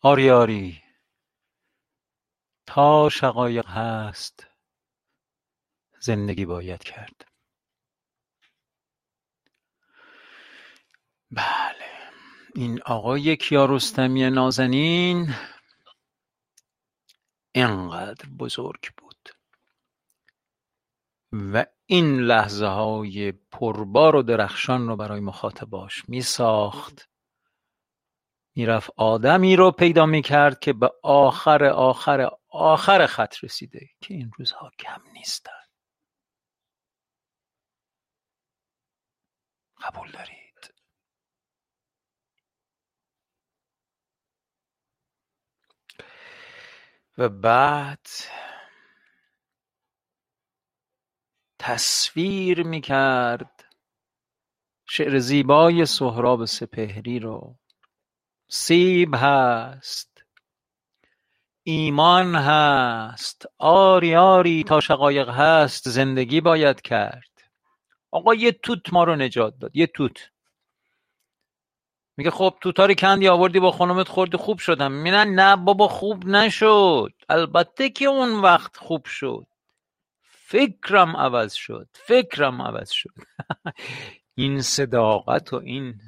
[0.00, 0.82] آری آری.
[2.66, 4.46] تا شقایق هست
[6.00, 7.28] زندگی باید کرد.
[11.30, 12.10] بله.
[12.54, 15.34] این آقای کیارستمی نازنین
[17.54, 19.13] اینقدر بزرگ بود.
[21.34, 27.08] و این لحظه های پربار و درخشان رو برای مخاطباش می ساخت
[28.56, 34.30] می‌رفت آدمی رو پیدا می کرد که به آخر آخر آخر خط رسیده که این
[34.38, 35.50] روزها کم نیستن.
[39.80, 40.74] قبول دارید؟
[47.18, 48.06] و بعد
[51.66, 53.64] تصویر می‌کرد.
[54.86, 57.56] شعر زیبای سهراب سپهری رو.
[58.48, 60.24] سیب هست.
[61.62, 63.46] ایمان هست.
[63.58, 65.88] آری آری تا شقایق هست.
[65.88, 67.50] زندگی باید کرد.
[68.10, 69.76] آقا یه توت ما رو نجات داد.
[69.76, 70.30] یه توت.
[72.16, 74.92] میگه خب توتا رو کندی آوردی با خانمت خوردی خوب شدم.
[74.92, 77.12] میگن نه بابا خوب نشد.
[77.28, 79.46] البته که اون وقت خوب شد.
[80.46, 83.14] فکرم عوض شد فکرم عوض شد.
[84.34, 86.00] این صداقت و این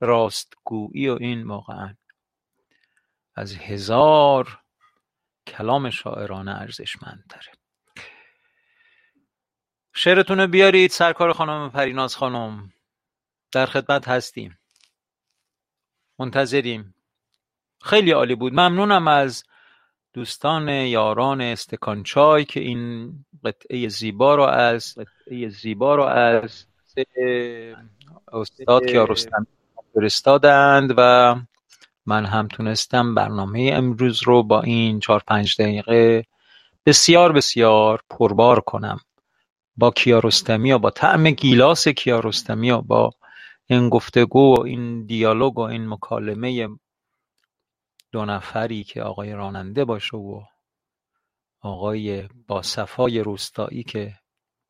[0.00, 1.94] راستگویی و این واقعا
[3.34, 4.58] از هزار
[5.46, 7.52] کلام شاعرانه ارزشمندتره.
[9.94, 12.72] شعرتون رو بیارید سرکار خانم پریناز خانم.
[13.52, 14.58] در خدمت هستیم.
[16.18, 16.94] منتظریم.
[17.82, 18.52] خیلی عالی بود.
[18.52, 19.44] ممنونم از
[20.18, 23.12] دوستان یاران استکان چای که این
[23.44, 26.66] قطعه زیبا رو از قطعه زیبا رو از
[28.32, 29.46] استاد کیارستمی
[29.94, 31.34] فرستادند و
[32.06, 36.24] من هم تونستم برنامه امروز رو با این چهار پنج دقیقه
[36.86, 39.00] بسیار بسیار پربار کنم.
[39.76, 43.10] با کیارستمی و با طعم گیلاس کیارستمی و با
[43.66, 46.68] این گفتگو و این دیالوگ و این مکالمه
[48.12, 50.42] دو نفری که آقای راننده باشه و
[51.60, 54.14] آقای با صفای روستایی که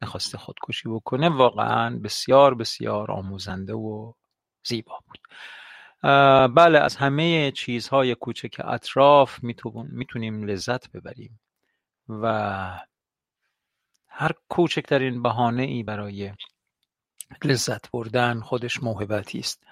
[0.00, 4.12] می‌خواسته خودکشی بکنه واقعا بسیار بسیار آموزنده و
[4.64, 5.18] زیبا بود.
[6.54, 9.38] بله از همه چیزهای کوچک اطراف
[9.92, 11.40] می‌تونیم لذت ببریم
[12.08, 12.24] و
[14.08, 16.32] هر کوچکترین بهانه ای برای
[17.44, 19.64] لذت بردن خودش موهبتی است.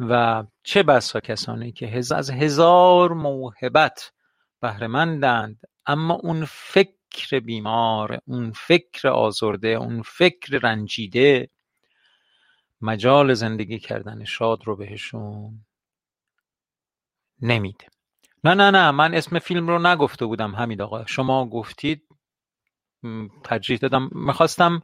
[0.00, 4.12] و چه بسا کسانی که از هزار موهبت
[4.60, 11.50] بهرهمندند اما اون فکر بیمار اون فکر آزرده اون فکر رنجیده
[12.80, 15.64] مجال زندگی کردن شاد رو بهشون
[17.42, 17.86] نمیده.
[18.44, 21.06] نه نه نه من اسم فیلم رو نگفته بودم حمید آقا.
[21.06, 22.02] شما گفتید
[23.44, 24.82] ترجیح دادم می‌خواستم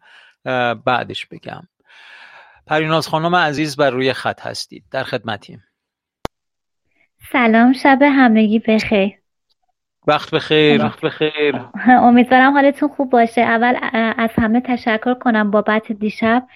[0.85, 1.69] بعدش بگم.
[2.67, 4.85] پریناز خانم عزیز بر روی خط هستید.
[4.91, 5.65] در خدمتیم.
[7.33, 9.13] سلام شب همگی بخیر.
[10.07, 11.61] وقت بخیر وقت بخیر.
[11.89, 13.41] امیدوارم حالتون خوب باشه.
[13.41, 13.75] اول
[14.19, 16.47] از همه تشکر کنم بابت دیشب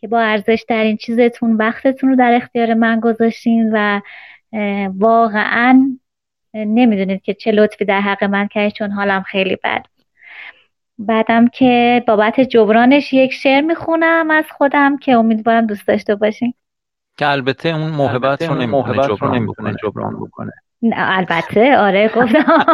[0.00, 4.00] که با ارزش در این چیزتون وقتتون رو در اختیار من گذاشتین و
[4.98, 5.98] واقعا
[6.54, 9.86] نمی‌دونید که چه لطفی در حق من کردید چون حالم خیلی بد
[10.98, 16.54] بعدم که بابت جبرانش یک شعر می‌خونم از خودم که امیدوارم دوست داشته باشین.
[17.16, 18.54] که البته اون محبت رو
[19.34, 20.52] نمی‌تونه جبران بکنه.
[20.92, 22.44] البته آره گفتم.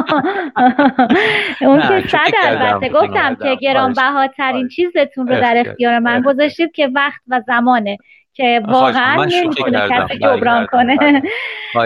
[1.60, 7.20] اون که صد البته گفتم که گرانبهاترین چیزتون رو در اختیار من گذاشتید که وقت
[7.28, 7.96] و زمانه.
[8.40, 11.22] که واقعا نمی‌تونه کسی جبران کنه.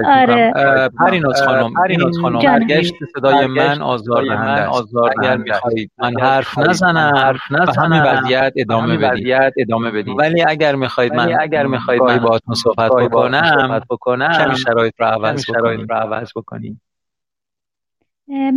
[0.05, 0.53] آره.
[0.99, 4.33] پریناز خانم پریناز خانم برگشت صدای من آزار
[4.69, 9.53] آزار اگر می‌خواهید من حرف نزنم حرف نزنم همین وضعیت ادامه بدید.
[9.57, 10.15] ادامه بدید.
[10.19, 15.07] ولی اگر می‌خواهید من اگر می‌خواهید من باهاتون صحبت بکنم صحبت بکنم کمی شرایط رو
[15.07, 16.81] عوض شرایط رو عوض بکنیم.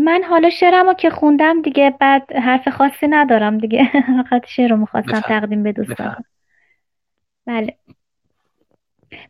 [0.06, 3.90] من حالا شعرمو که خوندم دیگه بعد حرف خاصی ندارم دیگه.
[4.30, 6.16] فقط شعر رو می‌خواستم تقدیم به دوستان.
[7.48, 7.74] بله.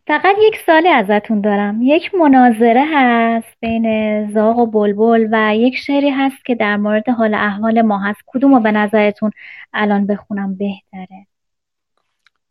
[0.06, 1.82] فقط یک سالی ازتون دارم.
[1.82, 3.86] یک مناظره هست بین
[4.30, 8.20] زاغ و بلبل و یک شعری هست که در مورد حال احوال ما هست.
[8.26, 9.30] کدوم رو به نظرتون
[9.72, 11.26] الان بخونم بهتره؟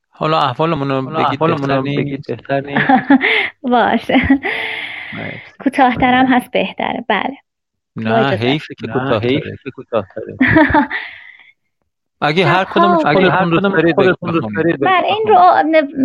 [0.09, 0.89] حالا احوالمون
[1.69, 2.61] رو بگید بهتر
[3.61, 4.19] باشه.
[5.59, 7.05] کوتاهترم هست بهتره.
[7.07, 7.37] بله.
[7.95, 8.87] نه حیفه که
[9.75, 10.37] کوتاهتره.
[12.21, 13.71] اگه هر کدوم اگه هر کدوم
[14.81, 15.35] بر این رو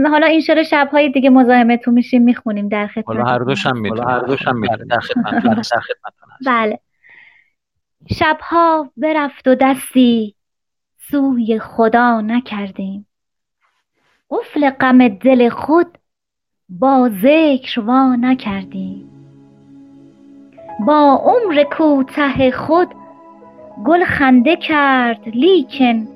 [0.09, 4.19] حالا این شعر شبهای دیگه مزاحمتون میشیم می‌خونیم در خدمت حالا هر دوشم می‌تونه هر
[4.19, 6.15] دوشم می‌تونه در خدمت در خدمت.
[6.47, 6.79] بله.
[8.11, 10.35] شبها برفت و دستی
[11.11, 13.07] سوی خدا نکردیم.
[14.31, 15.99] قفل غم دل خود
[16.69, 19.09] با ذکر وا نکردیم.
[20.87, 22.95] با عمر کوته خود
[23.85, 26.09] گل خنده کرد لیکن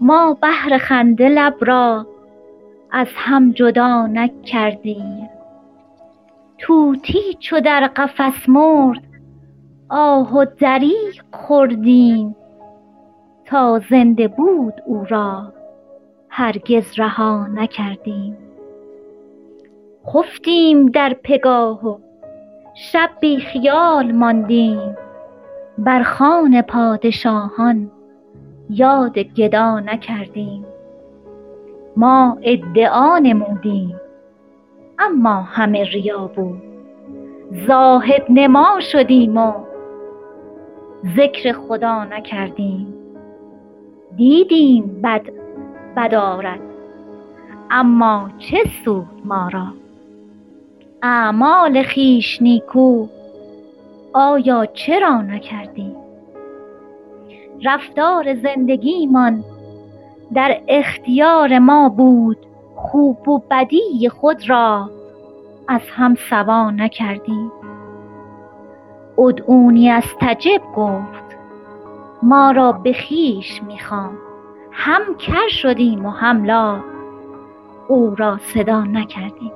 [0.00, 2.06] ما بهر خنده لب را
[2.90, 5.28] از هم جدا نکردیم.
[6.58, 9.02] طوطی چو در قفس مرد
[9.88, 12.36] آه و دریغ خوردیم.
[13.44, 15.52] تا زنده بود او را
[16.28, 18.36] هرگز رها نکردیم.
[20.06, 21.98] خفتیم در پگاه و
[22.74, 24.96] شب بی خیال ماندیم.
[25.78, 27.90] بر خوان پادشاهان
[28.70, 30.64] یاد گدا نکردیم.
[31.96, 34.00] ما ادعا نمودیم
[34.98, 36.62] اما همه ریا بود
[37.66, 39.52] زاهد نما شدیم و
[41.16, 42.94] ذکر خدا نکردیم.
[44.16, 45.22] دیدیم بد
[45.96, 46.60] بدارد
[47.70, 49.66] اما چه سود ما را؟
[51.02, 53.06] اعمال خویش نیکو
[54.18, 55.96] آیا چرا نکردیم
[57.64, 59.44] رفتار زندگیمان
[60.34, 62.36] در اختیار ما بود
[62.76, 64.90] خوب و بدی خود را
[65.68, 67.52] از هم سوا نکردیم
[69.18, 71.36] ادعونی از تجب گفت
[72.22, 74.18] ما را به خویش می‌خوام
[74.72, 76.80] هم کر شدیم و هم لا
[77.88, 79.52] او را صدا نکردیم.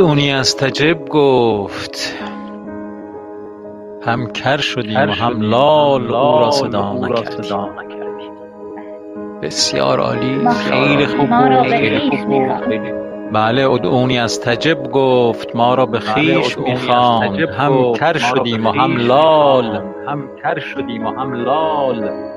[0.00, 2.16] ادعونی استجب گفت
[4.02, 8.32] هم کر شدیم و هم لال او را صدا نکردیم.
[9.42, 11.28] بسیار عالی خیلی خوب
[13.32, 17.34] بله ادعونی از تجب گفت ما را به خیش از می‌خواند.
[17.34, 19.82] تجب هم گفت، کر ما را به شدیم و هم لال.
[20.08, 22.29] هم کر شدیم و هم لال.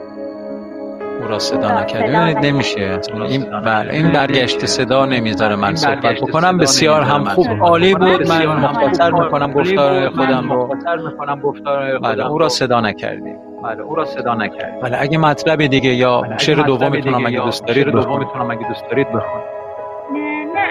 [1.24, 2.38] او را صدا صدا ببینید.
[2.38, 3.00] نمیشه.
[3.28, 4.12] این بله این.
[4.12, 6.58] برگشت صدا نمی‌ذاره من صحبت بکنم.
[6.58, 7.96] بسیار هم خوب عالی.
[7.96, 8.28] بود.
[8.30, 9.24] من مختصر خوب.
[9.24, 10.68] می‌کنم گفتار خودم رو.
[10.68, 12.50] مختصر می‌کنم گفتار بله خودم او را رو.
[12.50, 13.38] صدا نکردیم.
[13.64, 14.80] بله او را صدا نکردیم.
[14.82, 18.68] بله اگه مطلب دیگه یا بله، شعر دومتون دیگه اگه دوست دارید دومتون هم اگه
[18.68, 19.54] دوست دارید بخونید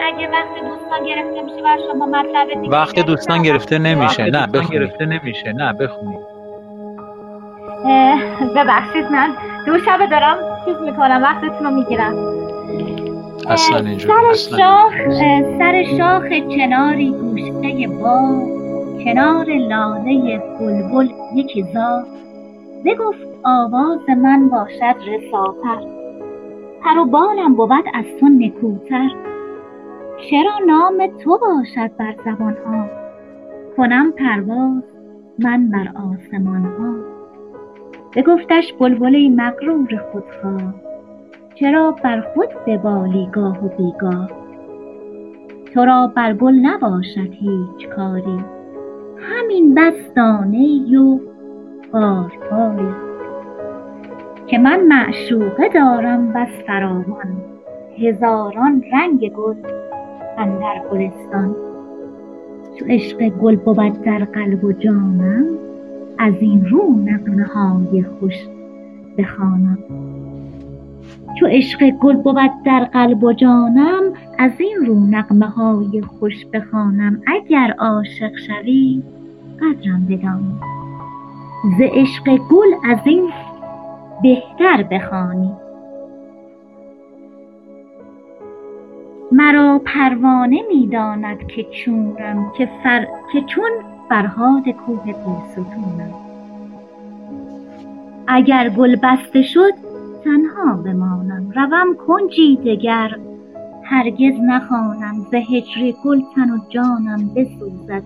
[0.03, 4.23] اگه وقت دوستان گرفته میشه بر شما مطلب دیگه وقت دوستان گرفته نمیشه.
[4.23, 4.83] وقت نه دوستان بخونید.
[4.83, 5.53] گرفته نمیشه.
[5.53, 6.19] نه بخونید.
[8.57, 9.35] ببخشید من
[9.67, 12.15] دو شبه دارم چیز می‌کنم وقتتون رو می‌گیرم.
[13.49, 14.93] اصلا اینجوری سر اصلا شاخ
[15.59, 18.63] سر شاخ چناری گوشه باغ
[19.05, 22.05] کنار لاله بلبل یکی زار
[22.85, 25.81] بگفت آواز من باشد رساتر
[26.85, 29.11] پر و بالم بود از تو نکوتر.
[30.31, 32.87] چرا نام تو باشد بر زبان ها
[33.77, 34.83] کنم پرواز
[35.39, 37.12] من بر آسمان ها
[38.17, 40.75] بگفتش بلبل مغرور خودخواه
[41.55, 44.31] چرا بر خود ببالی گاه و بیگاه؟
[45.75, 48.45] تو را بر گل نباشد هیچ کاری.
[49.19, 51.19] همین بس دانه و
[51.93, 52.95] بارباری
[54.47, 57.37] که من معشوقه دارم بس فراوان.
[57.99, 59.55] هزاران رنگ گل
[60.39, 61.57] اندر گلستان.
[62.79, 65.47] چو عشق گل بود در قلب و جانم
[66.23, 68.35] از این رو نغمه های خوش
[69.19, 69.79] بخوانم.
[71.41, 74.03] چو عشق گل بود در قلب و جانم
[74.39, 77.23] از این رو نغمه های خوش بخوانم.
[77.27, 79.03] اگر عاشق شوی
[79.61, 80.55] قدرم بدانی.
[81.79, 83.31] ز عشق گل از این
[84.23, 85.51] بهتر بخوانی.
[89.33, 93.07] مرا پروانه می‌داند که چونم که, فر...
[93.33, 93.71] که چون
[94.13, 96.15] فرهاد کوه بیستونم
[98.27, 99.73] اگر گل بسته شد
[100.25, 101.51] تنها بمانم.
[101.51, 103.17] روم کنجی دگر
[103.83, 108.03] هرگز نخوانم ز هجر گل تن و جانم بسوزد.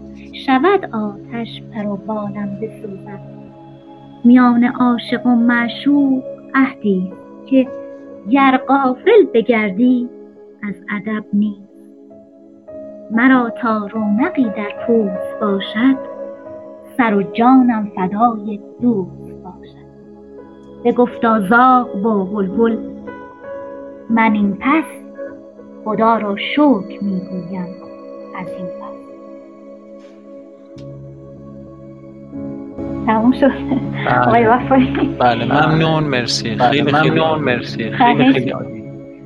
[0.47, 3.21] شود آتش پر و بالم بسوزد.
[4.25, 6.23] میان عاشق و معشوق
[6.55, 7.13] عهدی
[7.47, 7.69] که
[8.31, 10.09] گر غافل بگردی
[10.63, 11.66] از ادب نیست.
[13.11, 15.97] مرا تا رونقی در پوست باشد
[16.97, 19.87] سر و جانم فدای دوست باشد.
[20.85, 22.77] بگفتا زاغ با بلبل
[24.11, 24.85] من این پس
[25.85, 27.75] خدا را شکر می‌گویم
[28.41, 28.97] از این پس.
[33.07, 33.53] تموم شد.
[34.27, 35.17] آقای وفایی.
[35.21, 36.05] بله ممنون.
[36.05, 36.55] مرسی.
[36.55, 37.39] بله، خیلی خیلی ممنون.
[37.39, 38.85] مرسی خیلی خواهش خیلی عالی.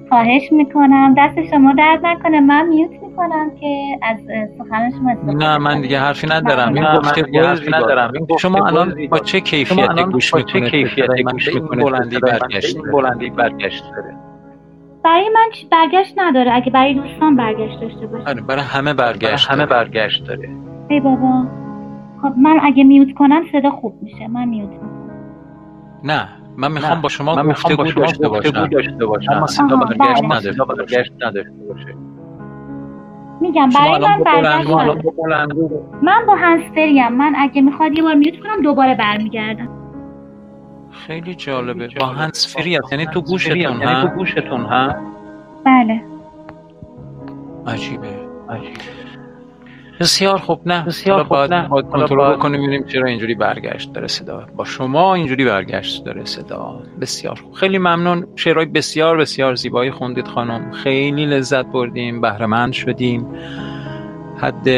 [0.09, 1.15] خواهش می‌کنم.
[1.19, 2.41] دست شما درد نکنه.
[2.41, 4.19] من میوت می‌کنم که از
[4.59, 5.81] سخن شما نه من.
[5.81, 6.75] دیگه حرفی ندارم.
[6.75, 7.27] این من گفته
[7.69, 8.13] ندارم.
[8.15, 9.19] این شما الان با.
[9.19, 9.43] چه
[9.79, 12.79] الان گوش با چه می‌کنید؟ کیفیتی من گوش می‌کنید؟ بلندی برگشت.
[12.93, 14.15] بلندی برگشت داره.
[15.05, 16.53] برای من برگشت نداره.
[16.55, 19.67] اگه برای دوستان برگشت داشته باشه آره برای همه برگشت همه.
[19.67, 20.49] برگشت داره.
[20.89, 21.45] ای بابا.
[22.23, 24.27] خب من اگه میوت کنم صدا خوب میشه.
[24.29, 25.11] من میوت می‌کنم.
[26.05, 28.67] نه من می‌خوام نه، با شما من می‌خوام با گفتگو داشته باشم.
[28.67, 29.33] داشته باشم.
[29.33, 30.29] اما صدا برگشت بله.
[30.29, 31.95] باشه برگشت نداشته باشه.
[33.41, 37.63] میگم برای من با برگشت بلندگو الان نداره با بلندگو من با هنسفریم من اگه
[37.63, 39.69] می‌خواد یه بار میوت کنم دوباره برمیگردم.
[40.91, 41.89] خیلی جالبه.
[42.01, 42.93] با هنس فری هست.
[42.93, 44.95] یعنی تو گوشتون یعنی تو ها گوشتون ها؟
[45.65, 46.03] بله.
[47.67, 48.09] عجیبه.
[50.01, 50.85] بسیار خوب نه.
[50.85, 51.69] بسیار خوب، باید, نه.
[51.69, 54.47] باید کنترل بکنیم ببینیم چرا اینجوری برگشت داره صدا.
[54.57, 56.83] با شما اینجوری برگشت داره صدا.
[57.01, 57.53] بسیار خوب.
[57.53, 58.27] خیلی ممنون.
[58.37, 60.71] شعرهای بسیار بسیار زیبایی خوندید خانم.
[60.71, 62.21] خیلی لذت بردیم.
[62.21, 63.27] بهرهمند شدیم.
[64.39, 64.69] حد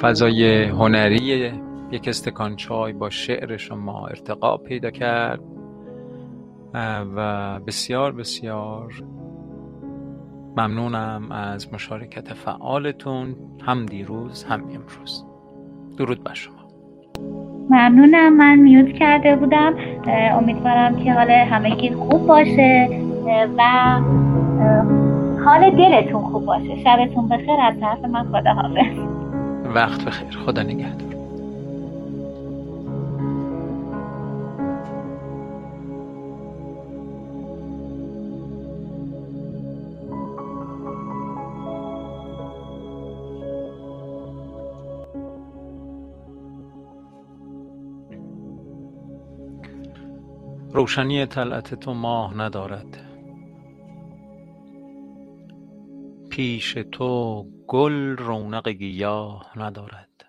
[0.00, 1.52] فضای هنری
[1.90, 5.40] یک استکان چای با شعر شما ارتقا پیدا کرد.
[7.16, 8.92] و بسیار بسیار
[10.56, 13.34] ممنونم از مشارکت فعالتون.
[13.66, 15.24] هم دیروز هم امروز.
[15.98, 16.54] درود بر شما.
[17.70, 18.36] ممنونم.
[18.36, 19.74] من میوت کرده بودم.
[20.08, 23.00] امیدوارم که حال همگی خوب باشه
[23.58, 23.62] و
[25.44, 26.84] حال دلتون خوب باشه.
[26.84, 28.24] شبتون بخیر از طرف من.
[28.24, 28.98] خدا حافظ
[29.74, 30.38] وقت بخیر.
[30.46, 31.15] خدا نگهدار.
[50.76, 53.10] روشنی طلعت تو ماه ندارد.
[56.30, 60.24] پیش تو گل رونق گیاه ندارد.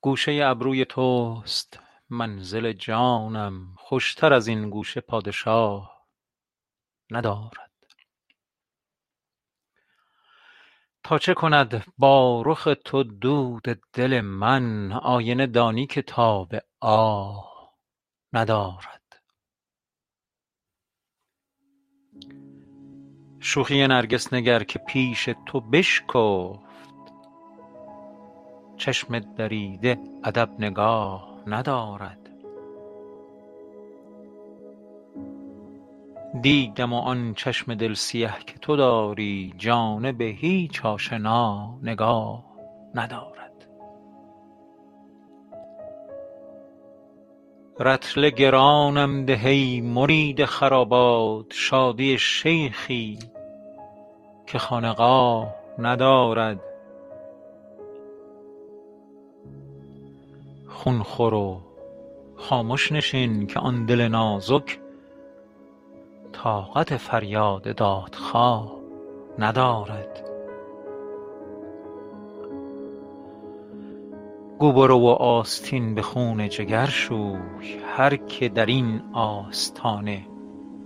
[0.00, 6.06] گوشه ابروی توست منزل جانم خوشتر از این گوشه پادشاه
[7.10, 7.70] ندارد.
[11.04, 16.52] تا چه کند با رخ تو دود دل من آینه دانی که تاب
[16.86, 17.74] آه
[18.32, 19.22] ندارد.
[23.40, 27.14] شوخی نرگس نگر که پیش تو بشکفت.
[28.76, 32.30] چشم دریده ادب نگاه ندارد.
[36.42, 42.44] دیدم و آن چشم دل سیه که تو داری جانب هیچ آشنا نگاه
[42.94, 43.33] ندارد.
[47.80, 53.18] رطل گرانم ده مرید خرابات شادی شیخی
[54.46, 56.60] که خانقاه ندارد.
[60.68, 61.60] خون خور و
[62.36, 64.78] خامش نشین که آن دل نازک
[66.32, 68.72] طاقت فریاد دادخواه
[69.38, 70.33] ندارد.
[74.58, 80.26] گو برو و آستین به خون جگر شوی هر که در این آستانه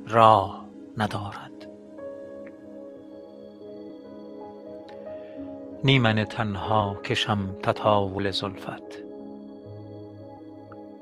[0.06, 0.64] راه
[0.98, 1.66] ندارد.
[5.84, 8.82] نی من تنها کشم تطاول زلفت.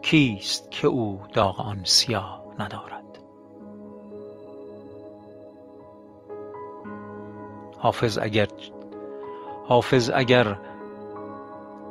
[0.03, 3.19] کیست که او داغ آن سیاه ندارد؟
[7.79, 8.19] حافظ
[10.09, 10.59] اگر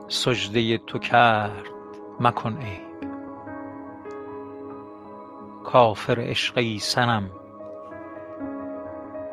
[0.07, 1.69] سجده تو کرد
[2.19, 2.85] مکن عیب.
[5.63, 7.31] کافر عشق صنم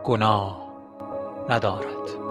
[0.05, 0.73] گناه
[1.49, 2.22] ندارد.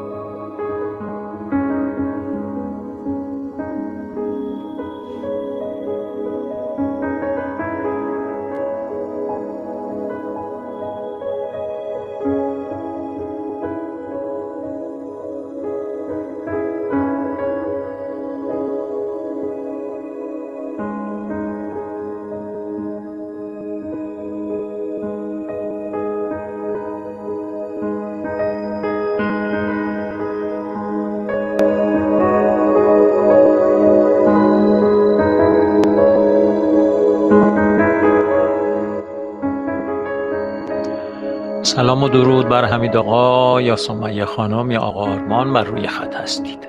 [41.91, 46.15] سلام و درود بر حمید آقا یا سمیه خانم یا آقا آرمان بر روی خط
[46.15, 46.59] هستید.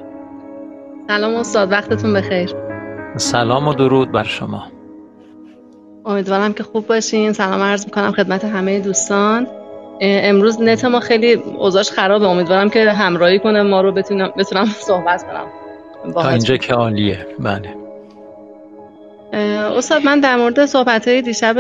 [1.08, 2.54] سلام استاد وقتتون بخیر.
[3.16, 4.64] سلام و درود بر شما.
[6.06, 7.32] امیدوارم که خوب باشین.
[7.32, 9.46] سلام عرض می‌کنم خدمت همه دوستان.
[10.00, 12.26] امروز نت ما خیلی اوضاعش خرابه.
[12.26, 16.12] امیدوارم که همراهی کنه ما رو بتونم بتونم صحبت کنم.
[16.12, 17.26] تا اینجا که عالیه.
[17.38, 17.76] بله.
[19.76, 21.56] استاد من در مورد صحبت های دیشب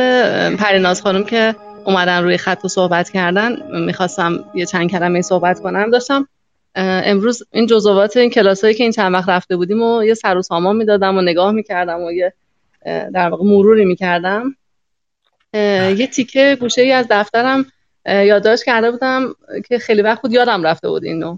[0.56, 1.54] پریناز خانم که
[1.84, 5.90] اومدن روی خط و صحبت کردن می‌خواستم یه چند کلمه صحبت کنم.
[5.90, 6.28] داشتم
[6.74, 10.42] امروز این جزوات این کلاسایی که این چند وقت رفته بودیم و یه سر و
[10.42, 12.32] سامان می‌دادم و نگاه می‌کردم و یه
[12.84, 14.56] در واقع مروری می‌کردم.
[15.54, 17.66] یه تیکه گوشه ای از دفترم
[18.06, 19.34] یادداشت کرده بودم
[19.68, 21.36] که خیلی وقت بود یادم رفته بود اینو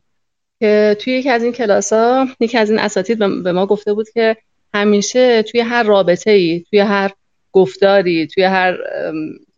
[0.61, 4.11] که توی یکی از این کلاس ها یکی از این اساتید به ما گفته بود
[4.11, 4.37] که
[4.75, 7.11] همیشه توی هر رابطه ای توی هر
[7.55, 8.79] گفتاری توی هر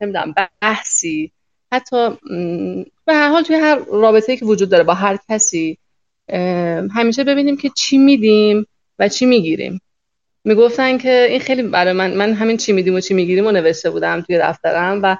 [0.01, 1.33] نمی‌دونم بحثی
[1.73, 2.09] حتی
[3.07, 5.79] به هر حال توی هر رابطه‌ای که وجود داره با هر کسی
[6.95, 8.67] همیشه ببینیم که چی میدیم
[8.99, 9.81] و چی می‌گیریم.
[10.45, 13.91] می‌گفتن که این خیلی برای من من همین چی میدیم و چی می‌گیریم و نوشته
[13.91, 15.17] بودم توی دفترم و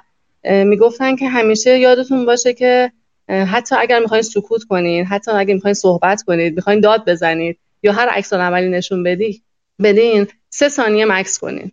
[0.63, 2.91] می‌گفتن که همیشه یادتون باشه که
[3.29, 8.07] حتی اگر می‌خواین سکوت کنین حتی اگر می‌خواین صحبت کنید می‌خواین داد بزنید یا هر
[8.07, 9.41] عکس عملی نشون بدی
[9.83, 11.71] بدین سه ثانیه مکس کنین.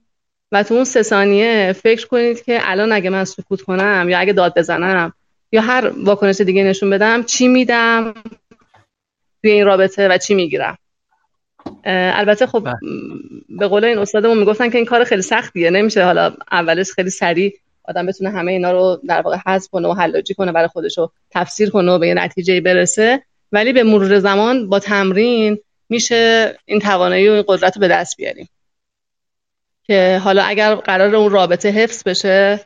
[0.54, 4.32] و تو اون سه ثانیه فکر کنید که الان اگه من سکوت کنم یا اگه
[4.32, 5.12] داد بزنم
[5.52, 8.14] یا هر واکنش دیگه نشون بدم چی میدم
[9.42, 10.78] توی این رابطه و چی می‌گیرم؟
[11.84, 12.76] البته خب بله.
[13.48, 17.54] به قول این استادمون می‌گفتن که این کار خیلی سختیه نمیشه حالا اولش خیلی سریع
[17.84, 21.12] آدم بتونه همه اینا رو در واقع حذف کنه و حلاجی کنه برای خودش رو
[21.30, 23.22] تفسیر کنه و به یه نتیجه برسه.
[23.52, 28.16] ولی به مرور زمان با تمرین میشه این توانایی و این قدرت رو به دست
[28.16, 28.48] بیاریم.
[29.86, 32.60] که حالا اگر قرار اون رابطه حفظ بشه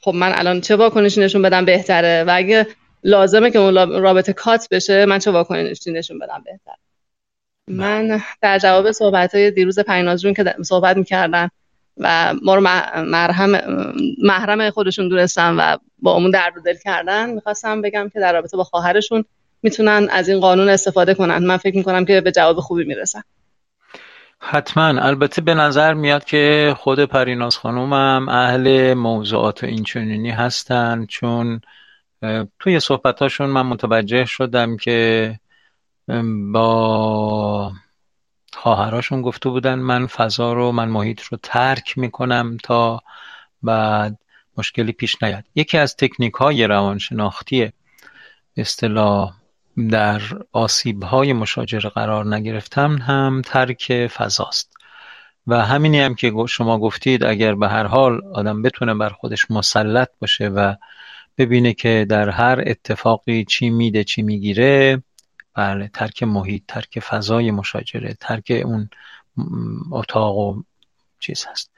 [0.00, 2.66] خب من الان چه واکنشی نشون بدم بهتره؟ و اگه
[3.04, 6.76] لازمه که اون رابطه کات بشه من چه واکنشی نشون بدم بهتره؟
[7.68, 11.48] من در جواب صحبت های دیروز پیناز که صحبت می‌کردن
[11.96, 13.60] و ما رو مرهم
[14.22, 18.64] محرم خودشون دونستن و با امون درد دل کردن می‌خواستم بگم که در رابطه با
[18.64, 19.24] خواهرشون
[19.62, 21.38] می‌تونن از این قانون استفاده کنن.
[21.38, 23.22] من فکر می‌کنم که به جواب خوبی می‌رسن.
[24.38, 24.86] حتما.
[24.86, 31.60] البته به نظر میاد که خود پریناز خانومم اهل موضوعات اینچنینی هستن چون
[32.58, 35.40] توی صحبتاشون من متوجه شدم که
[36.52, 37.72] با
[38.52, 43.02] خواهراشون گفته بودن من فضا رو من محیط رو ترک می‌کنم تا
[43.62, 44.18] بعد
[44.58, 45.44] مشکلی پیش نیاد.
[45.54, 47.72] یکی از تکنیک های روانشناختی
[48.56, 49.32] اصطلاح
[49.90, 50.22] در
[50.52, 54.76] آسیب های مشاجره قرار نگرفتم هم ترک فضاست.
[55.46, 60.08] و همینی هم که شما گفتید اگر به هر حال آدم بتونه بر خودش مسلط
[60.20, 60.74] باشه و
[61.38, 65.02] ببینه که در هر اتفاقی چی میده چی می‌گیره
[65.54, 68.90] بله ترک محیط ترک فضای مشاجره ترک اون
[69.90, 70.62] اتاق و
[71.20, 71.70] چیز هست.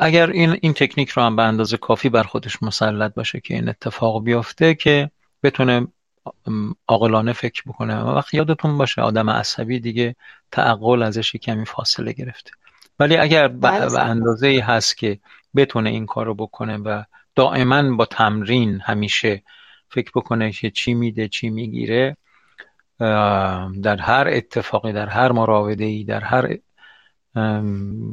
[0.00, 3.68] اگر این این تکنیک رو هم به اندازه کافی بر خودش مسلط باشه که این
[3.68, 5.10] اتفاق بیفته که
[5.42, 5.86] بتونه
[6.88, 10.16] عاقلانه فکر بکنه و وقت یادتون باشه آدم عصبی دیگه
[10.50, 12.50] تعقل ازش کمی فاصله گرفته
[12.98, 14.00] ولی اگر به بله.
[14.00, 15.18] اندازه ای هست که
[15.56, 17.02] بتونه این کار رو بکنه و
[17.34, 19.42] دائما با تمرین همیشه
[19.88, 22.16] فکر بکنه که چی میده چی می‌گیره
[23.82, 26.58] در هر اتفاقی در هر مراوده ای در هر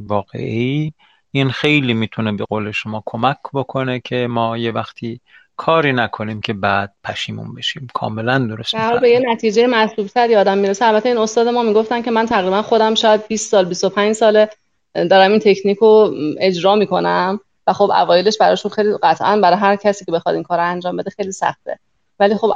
[0.07, 0.93] واقعی
[1.31, 5.21] این خیلی می‌تونه به قول شما کمک بکنه که ما یه وقتی
[5.59, 7.87] کاری نکنیم که بعد پشیمون بشیم.
[7.93, 9.19] کاملا درست در به یه.
[9.31, 10.85] نتیجه مطلوب تر یادم می‌رسه.
[10.85, 14.49] البته این استاد ما می‌گفتن که من تقریبا خودم شاید 20 سال 25 ساله
[14.93, 20.05] دارم این تکنیک رو اجرا می‌کنم و خب اوایلش براشون خیلی قطعا برای هر کسی
[20.05, 21.79] که بخواد این کار رو انجام بده خیلی سخته.
[22.19, 22.55] ولی خب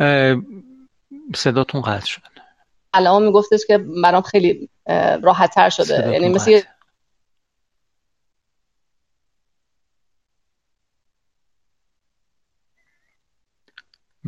[0.00, 0.36] اه،
[1.34, 2.22] صداتون قطع شد.
[2.92, 4.68] الان میگفتش که برام خیلی
[5.22, 6.12] راحت تر شده.
[6.12, 6.60] یعنی مثل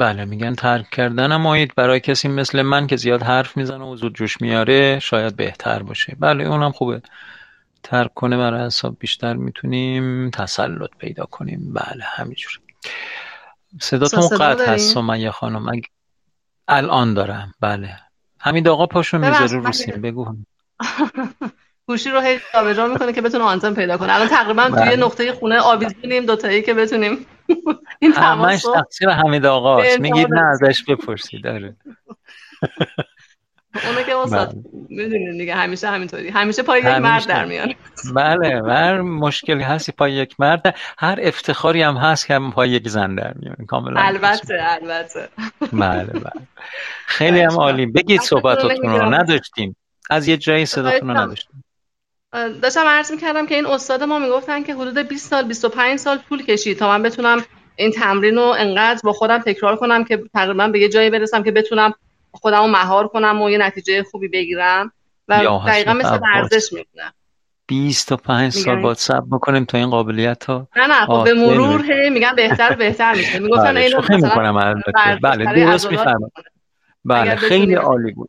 [0.00, 4.14] بله میگن ترک کردن محیط برای کسی مثل من که زیاد حرف می‌زنه و زود
[4.14, 6.16] جوش میاره شاید بهتر باشه.
[6.20, 7.02] بله اونم خوبه.
[7.82, 11.72] ترک کنه برای حساب بیشتر می‌تونیم تسلط پیدا کنیم.
[11.72, 12.54] بله همینجوری
[13.80, 15.68] صداتون صدا قطع؟ هست سمیه خانم.
[15.68, 15.88] اگه
[16.68, 17.54] الان دارم.
[17.60, 17.96] بله.
[18.38, 20.36] حمید آقا پاشو می‌ذاره رو من- سیم بگو.
[21.90, 24.14] گوشی رو هی جابجا می‌کنه که بتونه آنتن پیدا کنه.
[24.14, 24.90] الان تقریبا توی بله.
[24.90, 27.18] یه نقطه خونه آویزونیم دوتایی که بتونیم
[28.02, 29.96] این همش تماس رو تقصیر حمید آقاست.
[29.96, 31.46] به میگید نه ازش بپرسید.
[31.46, 31.76] آره.
[33.86, 34.62] اونو که استاد بله.
[34.88, 35.54] می‌دونین دیگه.
[35.54, 36.28] همیشه همینطوری.
[36.28, 37.00] همیشه پای یک همیشه.
[37.00, 37.74] مرد در میان
[38.16, 42.88] بله هر مشکلی هستی پای یک مرد هر افتخاری هم هست که هم پای یک
[42.88, 43.56] زن در میاد.
[43.68, 44.00] کاملا.
[44.00, 45.28] البته البته.
[45.72, 46.46] بله بله.
[47.06, 47.86] خیلی هم عالی.
[47.86, 49.14] بگید صحبتاتون رو.
[49.14, 49.76] نداشتیم.
[50.10, 51.64] از یه جایی صداتون رو نداشتیم.
[52.32, 56.42] داشتم عرض می‌کردم که این استاد ما می‌گفتن که حدود 20 سال 25 سال طول
[56.42, 57.44] کشید تا من بتونم
[57.76, 61.50] این تمرین رو انقدر با خودم تکرار کنم که تقریبا به یه جایی برسم که
[61.50, 61.94] بتونم
[62.32, 64.92] خودم رو مهار کنم و یه نتیجه خوبی بگیرم.
[65.28, 66.18] و دقیقا مثل.
[66.22, 67.12] ورزش میمونه
[67.66, 72.10] 25 سال باید صبر بکنیم تا این قابلیت ها نه نه خب به مرور هی
[72.10, 73.38] میگن بهتر بهتر میشه.
[73.38, 74.74] می‌گفتن بله اینو مثلا
[75.22, 76.30] بله درست می‌فهمم.
[77.04, 78.28] بله خیلی عالی بود.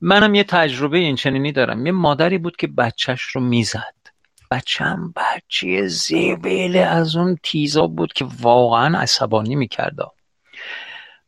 [0.00, 1.86] منم یه تجربه این چنینی دارم.
[1.86, 3.94] یه مادری بود که بچهش رو می‌زد.
[4.50, 9.96] بچم بچه زبله از اون تیزا بود که واقعا عصبانی می‌کرد.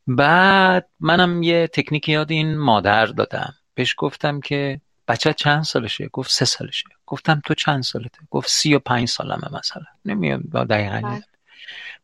[0.06, 3.54] بعد منم یه تکنیک یاد این مادر دادم.
[3.74, 6.88] بهش گفتم که بچه چند سالشه؟ گفت سه سالشه.
[7.06, 9.84] گفتم تو چند سالته؟ گفت سی و پنج سالمه مثلا.
[10.04, 11.22] نمیاد با دقیقا بله.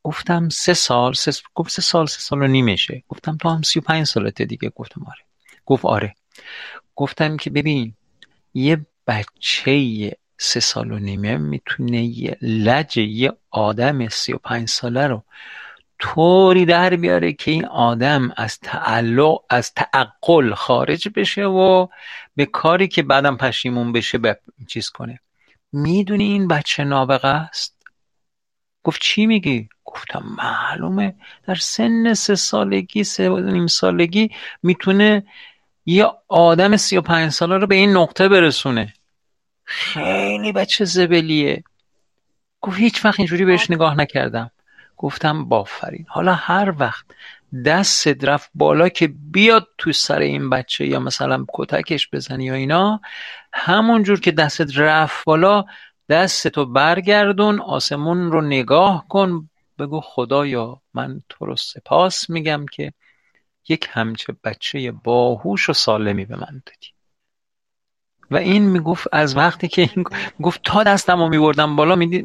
[0.02, 3.02] گفتم سه سال سه گفت سه سال سه سال و نیمشه.
[3.08, 4.68] گفتم تو هم سی و پنج سالته دیگه.
[4.68, 5.22] گفتم آره.
[5.66, 6.14] گفت آره.
[6.96, 7.94] گفتم که ببین
[8.54, 15.06] یه بچه سه سال و نیمه می‌تونه یه لج یه آدم سی و پنج ساله
[15.06, 15.22] رو
[15.98, 21.86] طوری در بیاره که این آدم از تعلق از تعقل خارج بشه و
[22.36, 25.20] به کاری که بعدم پشیمون بشه به چیز کنه.
[25.72, 27.78] می‌دونی این بچه نابغه است؟
[28.84, 31.14] گفت چی میگی؟ گفتم معلومه
[31.46, 34.30] در سن سه سالگی سه نیم سالگی
[34.62, 35.26] می‌تونه
[35.88, 38.94] یه آدم سی و پنج ساله رو به این نقطه برسونه.
[39.64, 41.64] خیلی بچه زبلیه.
[42.60, 44.50] گفت هیچ وقت اینجوری بهش نگاه نکردم.
[44.96, 47.06] گفتم بافرین حالا هر وقت
[47.64, 53.00] دستت رفت بالا که بیاد تو سر این بچه یا مثلا کتکش بزنی یا اینا
[53.52, 55.64] همون جور که دستت رفت بالا
[56.08, 59.50] دستتو برگردون آسمون رو نگاه کن.
[59.78, 62.92] بگو خدایا من تو رو سپاس میگم که
[63.68, 66.88] یک همچه بچه باهوش و سالمی به من دادی.
[68.30, 70.04] و این می‌گفت از وقتی که این
[70.42, 72.24] گفت تا دستم رو میبردم بالا میدی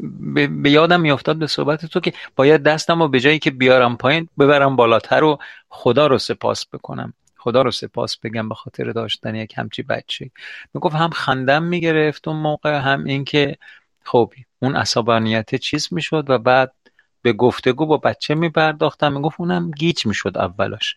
[0.64, 4.30] به, یادم میافتاد به صحبت تو که باید دستم رو به جایی که بیارم پایین
[4.40, 5.38] ببرم بالاتر و
[5.70, 7.14] خدا رو سپاس بکنم.
[7.38, 10.32] خدا رو سپاس بگم به خاطر داشتن یک همچی بچه.
[10.74, 13.58] می‌گفت هم خندم می‌گرفت اون موقع هم اینکه
[14.04, 16.74] خب اون عصبانیت چیز می‌شد و بعد
[17.22, 19.14] به گفتگو با بچه میپرداختم.
[19.14, 20.96] می‌گفت اونم گیج می‌شد اولاش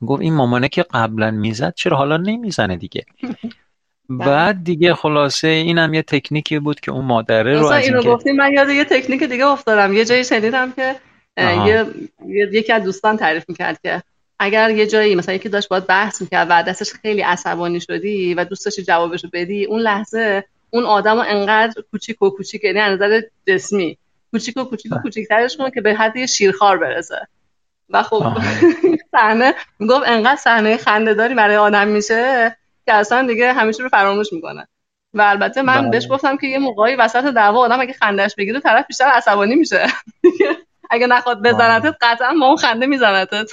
[0.00, 3.04] می‌گفت این مامانه که قبلا می‌زد چرا حالا نمی‌زنه دیگه
[4.08, 8.36] بعد دیگه خلاصه اینم یه تکنیکی بود که اون مادره رو از اینو اینکه گفتیم
[8.36, 10.96] من یاد یه تکنیک دیگه افتادم یه جایی شنیدم که.
[11.38, 11.86] یه
[12.28, 14.02] یه- یکی از دوستان تعریف می‌کرد که
[14.38, 18.44] اگر یه جایی مثلا یکی داشت باید بحث می‌کرد و دستش خیلی عصبانی شدی و
[18.44, 22.94] دوست داشتی جوابشو بدی اون لحظه اون آدم رو انقدر کوچیک و کوچیک یعنی از
[22.94, 23.98] نظر جسمی
[24.32, 24.98] کوچیک و کوچیک و.
[25.02, 27.28] کوچیکترش کن که به حد یه شیرخوار برسه
[27.90, 28.24] و خب.
[29.12, 32.56] صحنه می‌گفت انقدر صحنه خنده‌داری برای آدم میشه
[32.86, 34.68] که اصلا دیگه همیشه رو فراموش می‌کنه.
[35.14, 35.90] و البته من بله.
[35.90, 39.86] بهش گفتم که یه موقعی وسط دعوا آدم اگه خندهش بگیره طرف بیشتر عصبانی میشه.
[40.90, 43.52] اگه نخواد بزنتت قطعا با اون خنده میزنتت.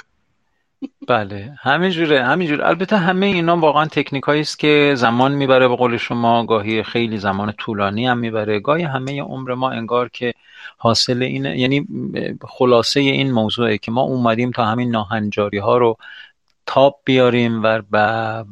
[1.07, 6.45] بله همینجوره همینجوره البته همه اینا واقعا تکنیک است که زمان می‌بره به قول شما
[6.45, 8.59] گاهی خیلی زمان طولانی هم می‌بره.
[8.59, 10.33] گاهی همه عمر ما انگار که
[10.77, 11.87] حاصل اینه یعنی
[12.47, 15.97] خلاصه این موضوعه که ما اومدیم تا همین ناهنجاری ها رو
[16.65, 17.81] تاب بیاریم و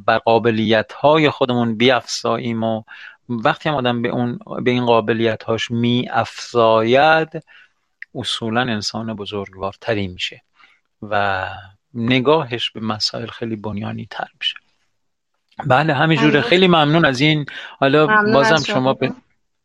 [0.05, 2.83] بر قابلیت های خودمون بیافزاییم و
[3.29, 7.43] وقتی هم آدم به اون به این قابلیت هاش می افزاید
[8.15, 10.41] اصولا انسان بزرگوارتری میشه.
[11.01, 11.47] و
[11.93, 14.55] نگاهش به مسائل خیلی بنیانی تر میشه.
[15.65, 16.49] بله همینجوره ممنون.
[16.49, 17.45] خیلی ممنون از این.
[17.79, 18.93] حالا بازم از شما شما.
[18.93, 19.11] به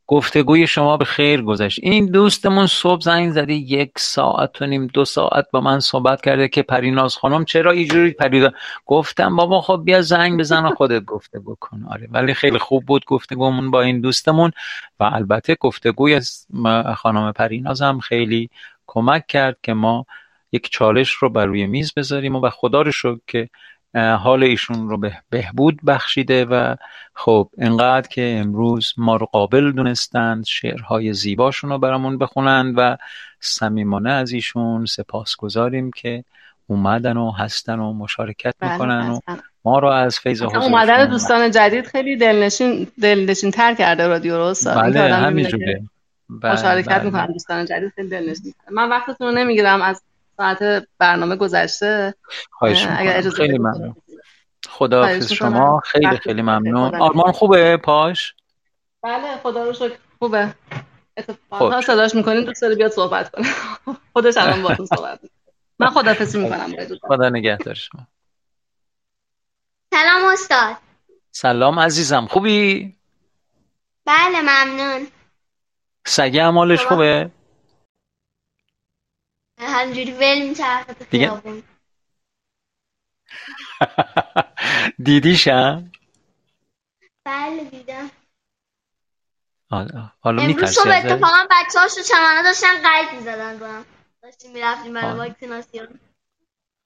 [0.07, 1.79] گفتگوی شما به خیر گذشت.
[1.83, 6.49] این دوستمون صبح زنگ زده یک ساعت و نیم دو ساعت با من صحبت کرده
[6.49, 8.53] که پریناز خانم چرا اینجوری پریدا؟
[8.87, 11.85] گفتم بابا خب بیا زنگ بزن و خودت گفتگو کن.
[11.91, 14.51] آره ولی خیلی خوب بود گفتگومون با این دوستمون
[15.01, 16.21] و البته گفتگوی
[16.97, 18.51] خانم پریناز هم خیلی
[18.87, 20.07] کمک کرد که ما
[20.53, 23.49] یک چالش رو بر روی میز بذاریم و خدا رو شکر که
[23.95, 26.75] حال ایشون رو به بهبود بخشیده و
[27.15, 32.97] خب انقدر که امروز ما رو قابل دونستند شعرهای زیباشون رو برامون بخونند و
[33.41, 36.25] صمیمانه از ایشون سپاس گذاریم که
[36.67, 39.21] اومدن و هستن و مشارکت بله، می‌کنن و.
[39.65, 44.55] ما رو از فیض حضورشون اومدن دوستان جدید خیلی دلنشین دلنشین تر کرده رادیو رو
[44.67, 45.83] بله همینجوره
[46.29, 47.05] بله مشارکت بله.
[47.05, 50.03] می‌کنن دوستان جدید خیلی دلنشین من وقتتون رو نمی‌گیرم از
[50.39, 52.15] ساعت برنامه گذشته.
[52.51, 53.97] خواهش اه، اگر خیلی ممنون.
[54.69, 55.81] خداحافظ خواهش شما.
[55.85, 56.89] خیلی خیلی ممنون.
[56.89, 58.35] خدا آرمان خوبه پاش؟
[59.03, 59.99] بله خدا رو شکر.
[60.19, 60.55] خوبه.
[61.17, 61.81] اتفاقا.
[61.81, 61.87] خب.
[61.87, 63.47] صداش می‌کنین دوست داره بیاد صحبت کنه.
[64.13, 65.21] خودش الان باهاتون صحبت.
[65.79, 66.73] من خدافظی می‌کنم
[67.03, 68.07] خدا نگهدار شما.
[69.95, 70.77] سلام استاد.
[71.31, 72.27] سلام عزیزم.
[72.27, 72.95] خوبی؟
[74.07, 75.07] بله ممنون.
[76.07, 77.31] سگه اعمالش شما؟ خوبه؟
[79.61, 81.63] همجوری ول میچرخه تو دیگه؟ خیابون.
[85.05, 85.93] دیدیشم
[87.25, 88.11] بله دیدم.
[89.71, 93.85] آه، حالا امروز صبح اتفاقا بچه هاش تو چمنه داشتن قلب می‌زدن رو هم.
[94.23, 95.19] داشتیم می‌رفتیم برای.
[95.19, 95.89] واکسیناسیون.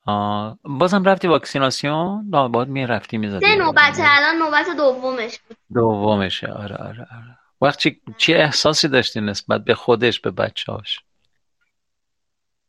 [0.07, 0.59] آه.
[0.65, 3.47] بازم رفتی واکسیناسیون؟ نه باید می‌رفتی می‌زدی.
[3.47, 5.57] سه نوبته الان نوبت دومش بود.
[5.75, 6.53] دومشه.
[6.53, 7.39] آره آره آره.
[7.61, 11.01] وقت چی, چی احساسی داشتی نسبت به خودش به بچه‌هاش؟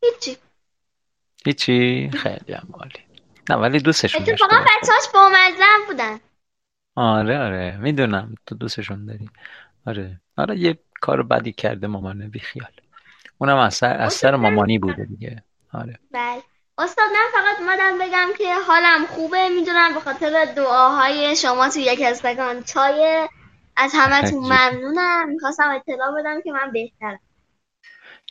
[0.04, 0.38] هیچی.
[1.46, 3.00] هیچی؟ خیلی هم عالی.
[3.50, 5.30] نه ولی دوستشون داشته اتفاقا باش بچه هاش با
[5.60, 6.20] هم بودن.
[6.96, 7.78] آره آره.
[7.78, 8.36] می‌دونم.
[8.46, 9.30] تو دوستشون داری.
[9.88, 10.22] آره.
[10.38, 12.72] آره یه کار بدی کرده مامانه بی خیال.
[13.38, 15.44] اونم اثر استاد اثر من مامانی بوده دیگه.
[15.74, 16.00] آره.
[16.12, 16.42] بله.
[16.78, 19.50] استاد من فقط اومدم بگم که حالم خوبه.
[19.50, 23.28] می‌دونم به خاطر دعاهای شما تو یک استکان چای
[23.78, 25.30] از همتون ممنونم.
[25.30, 27.20] می‌خواستم اطلاع بدم که من بهترم.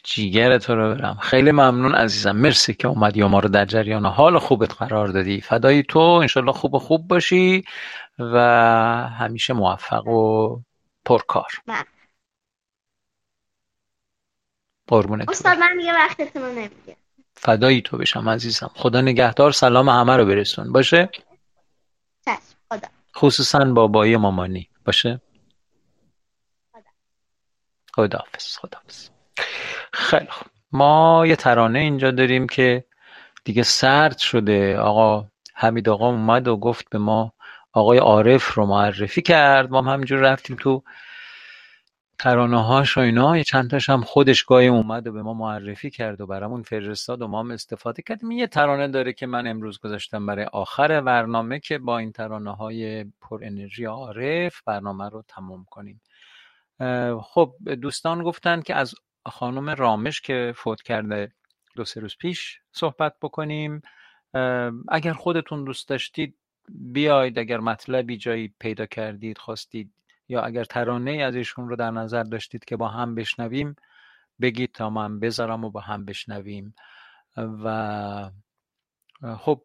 [0.05, 1.17] جیگر تو رو برم.
[1.17, 2.37] خیلی ممنون عزیزم.
[2.37, 4.07] مرسی که اومدی و ما رو در جریان.
[4.07, 5.41] حال خوبت قرار دادی.
[5.41, 5.99] فدای تو.
[5.99, 7.65] انشالله خوب و خوب باشی
[8.19, 8.39] و
[9.19, 10.61] همیشه موفق و
[11.05, 11.51] پرکار.
[14.87, 16.97] قربونت استاد من دیگه وقتتون رو نمیگم
[17.35, 18.71] فدای تو بشم عزیزم.
[18.75, 19.53] خدا نگهدار.
[19.53, 20.73] سلام همه رو برسون.
[20.73, 21.11] باشه؟
[22.25, 22.39] چشم.
[22.69, 22.89] خدا.
[23.17, 24.69] خصوصا بابایی مامانی.
[24.85, 25.21] باشه؟
[27.95, 29.09] خداحافظ خداحافظ.
[29.93, 30.49] خیلی خوب.
[30.73, 32.85] ما یه ترانه اینجا داریم که
[33.45, 34.79] دیگه سرد شده.
[34.79, 37.33] آقا حمید آقا اومد و گفت به ما
[37.73, 39.71] آقای عارف رو معرفی کرد.
[39.71, 40.83] ما هم همینجور رفتیم تو
[42.19, 43.37] ترانه هاش و اینا.
[43.37, 47.23] یه چند تاش هم خودش گاهی اومد و به ما معرفی کرد و برامون فرستاد
[47.23, 48.31] و ما هم استفاده کردیم.
[48.31, 53.05] یه ترانه داره که من امروز گذاشتم برای آخر برنامه که با این ترانه های
[53.21, 56.01] پر انرژی عارف برنامه رو تمام کنیم.
[57.23, 58.95] خب دوستان گفتن که از
[59.27, 61.33] خانم رامش که فوت کرده
[61.77, 63.83] دو سه روز پیش صحبت بکنیم.
[64.89, 66.37] اگر خودتون دوست داشتید
[66.69, 69.93] بیاید اگر مطلبی جایی پیدا کردید خواستید
[70.29, 73.77] یا اگر ترانه از ایشون رو در نظر داشتید که با هم بشنویم
[74.41, 76.75] بگید تا من بذارم و با هم بشنویم.
[77.37, 78.31] و
[79.37, 79.63] خب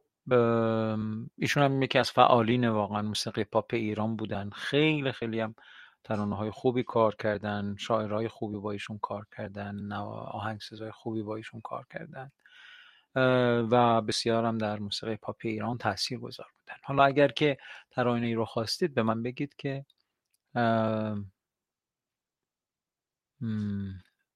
[1.38, 4.50] ایشون هم یکی از فعالین واقعا موسیقی پاپ ایران بودن.
[4.50, 5.56] خیلی خیلی هم
[6.08, 11.62] ترانه های خوبی کار کردن شاعرهای خوبی با ایشون کار کردن آهنگسازهای خوبی با ایشون
[11.62, 12.32] کار کردن
[13.72, 16.80] و بسیار هم در موسیقی پاپ ایران تاثیر گذار بودن.
[16.84, 17.58] حالا اگر که
[17.92, 19.86] ترانه ای رو خواستید به من بگید که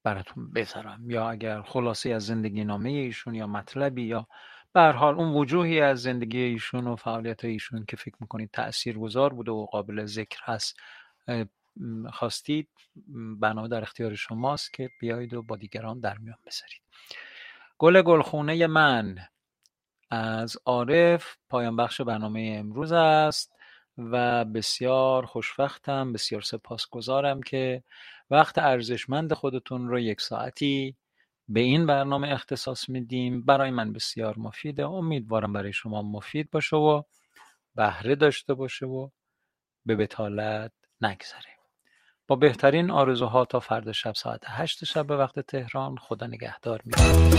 [0.02, 1.10] براتون بذارم.
[1.10, 4.26] یا اگر خلاصه از زندگی نامه ایشون یا مطلبی یا
[4.72, 9.32] به حال اون وجوهی از زندگی ایشون و فعالیت ایشون که فکر می‌کنید تأثیر گذار
[9.34, 10.80] بوده و قابل ذکر هست
[12.12, 12.68] خواستید
[13.40, 16.82] بنا در اختیار شماست که بیایید و با دیگران در میان بذارید.
[17.78, 19.18] گل گلخونه من
[20.10, 23.52] از عارف پایان بخش برنامه امروز است
[23.98, 27.82] و بسیار خوشوقتم بسیار سپاسگزارم که
[28.30, 30.96] وقت ارزشمند خودتون رو یک ساعتی
[31.48, 33.42] به این برنامه اختصاص میدیم.
[33.42, 37.02] برای من بسیار مفیده امیدوارم برای شما مفید باشه و
[37.74, 39.08] بهره داشته باشه و
[39.86, 41.51] به بتالت نگذره
[42.28, 47.38] با بهترین آرزوها تا فردا شب ساعت هشت شب به وقت تهران خدا نگهدار می‌کنم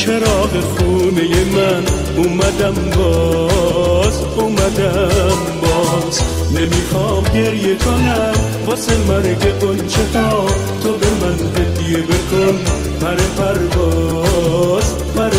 [0.00, 1.84] چراغ خونه من
[2.16, 6.20] اومدم باز اومدم باز.
[6.54, 8.32] نمی‌خوام گریه کنم
[8.66, 10.46] واسه مرگ قنچه ها.
[10.82, 12.58] تو به من هدیه بکن
[13.00, 15.29] پر پرواز پر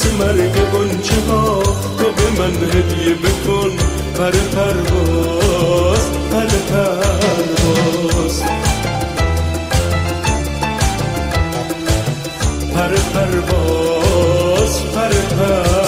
[0.00, 1.62] پس مرگ گنچه ها
[1.98, 3.70] تو به من هدیه بکن
[4.16, 8.42] پر پرواز پر پرواز.
[12.74, 15.79] پر پرواز پر پرواز.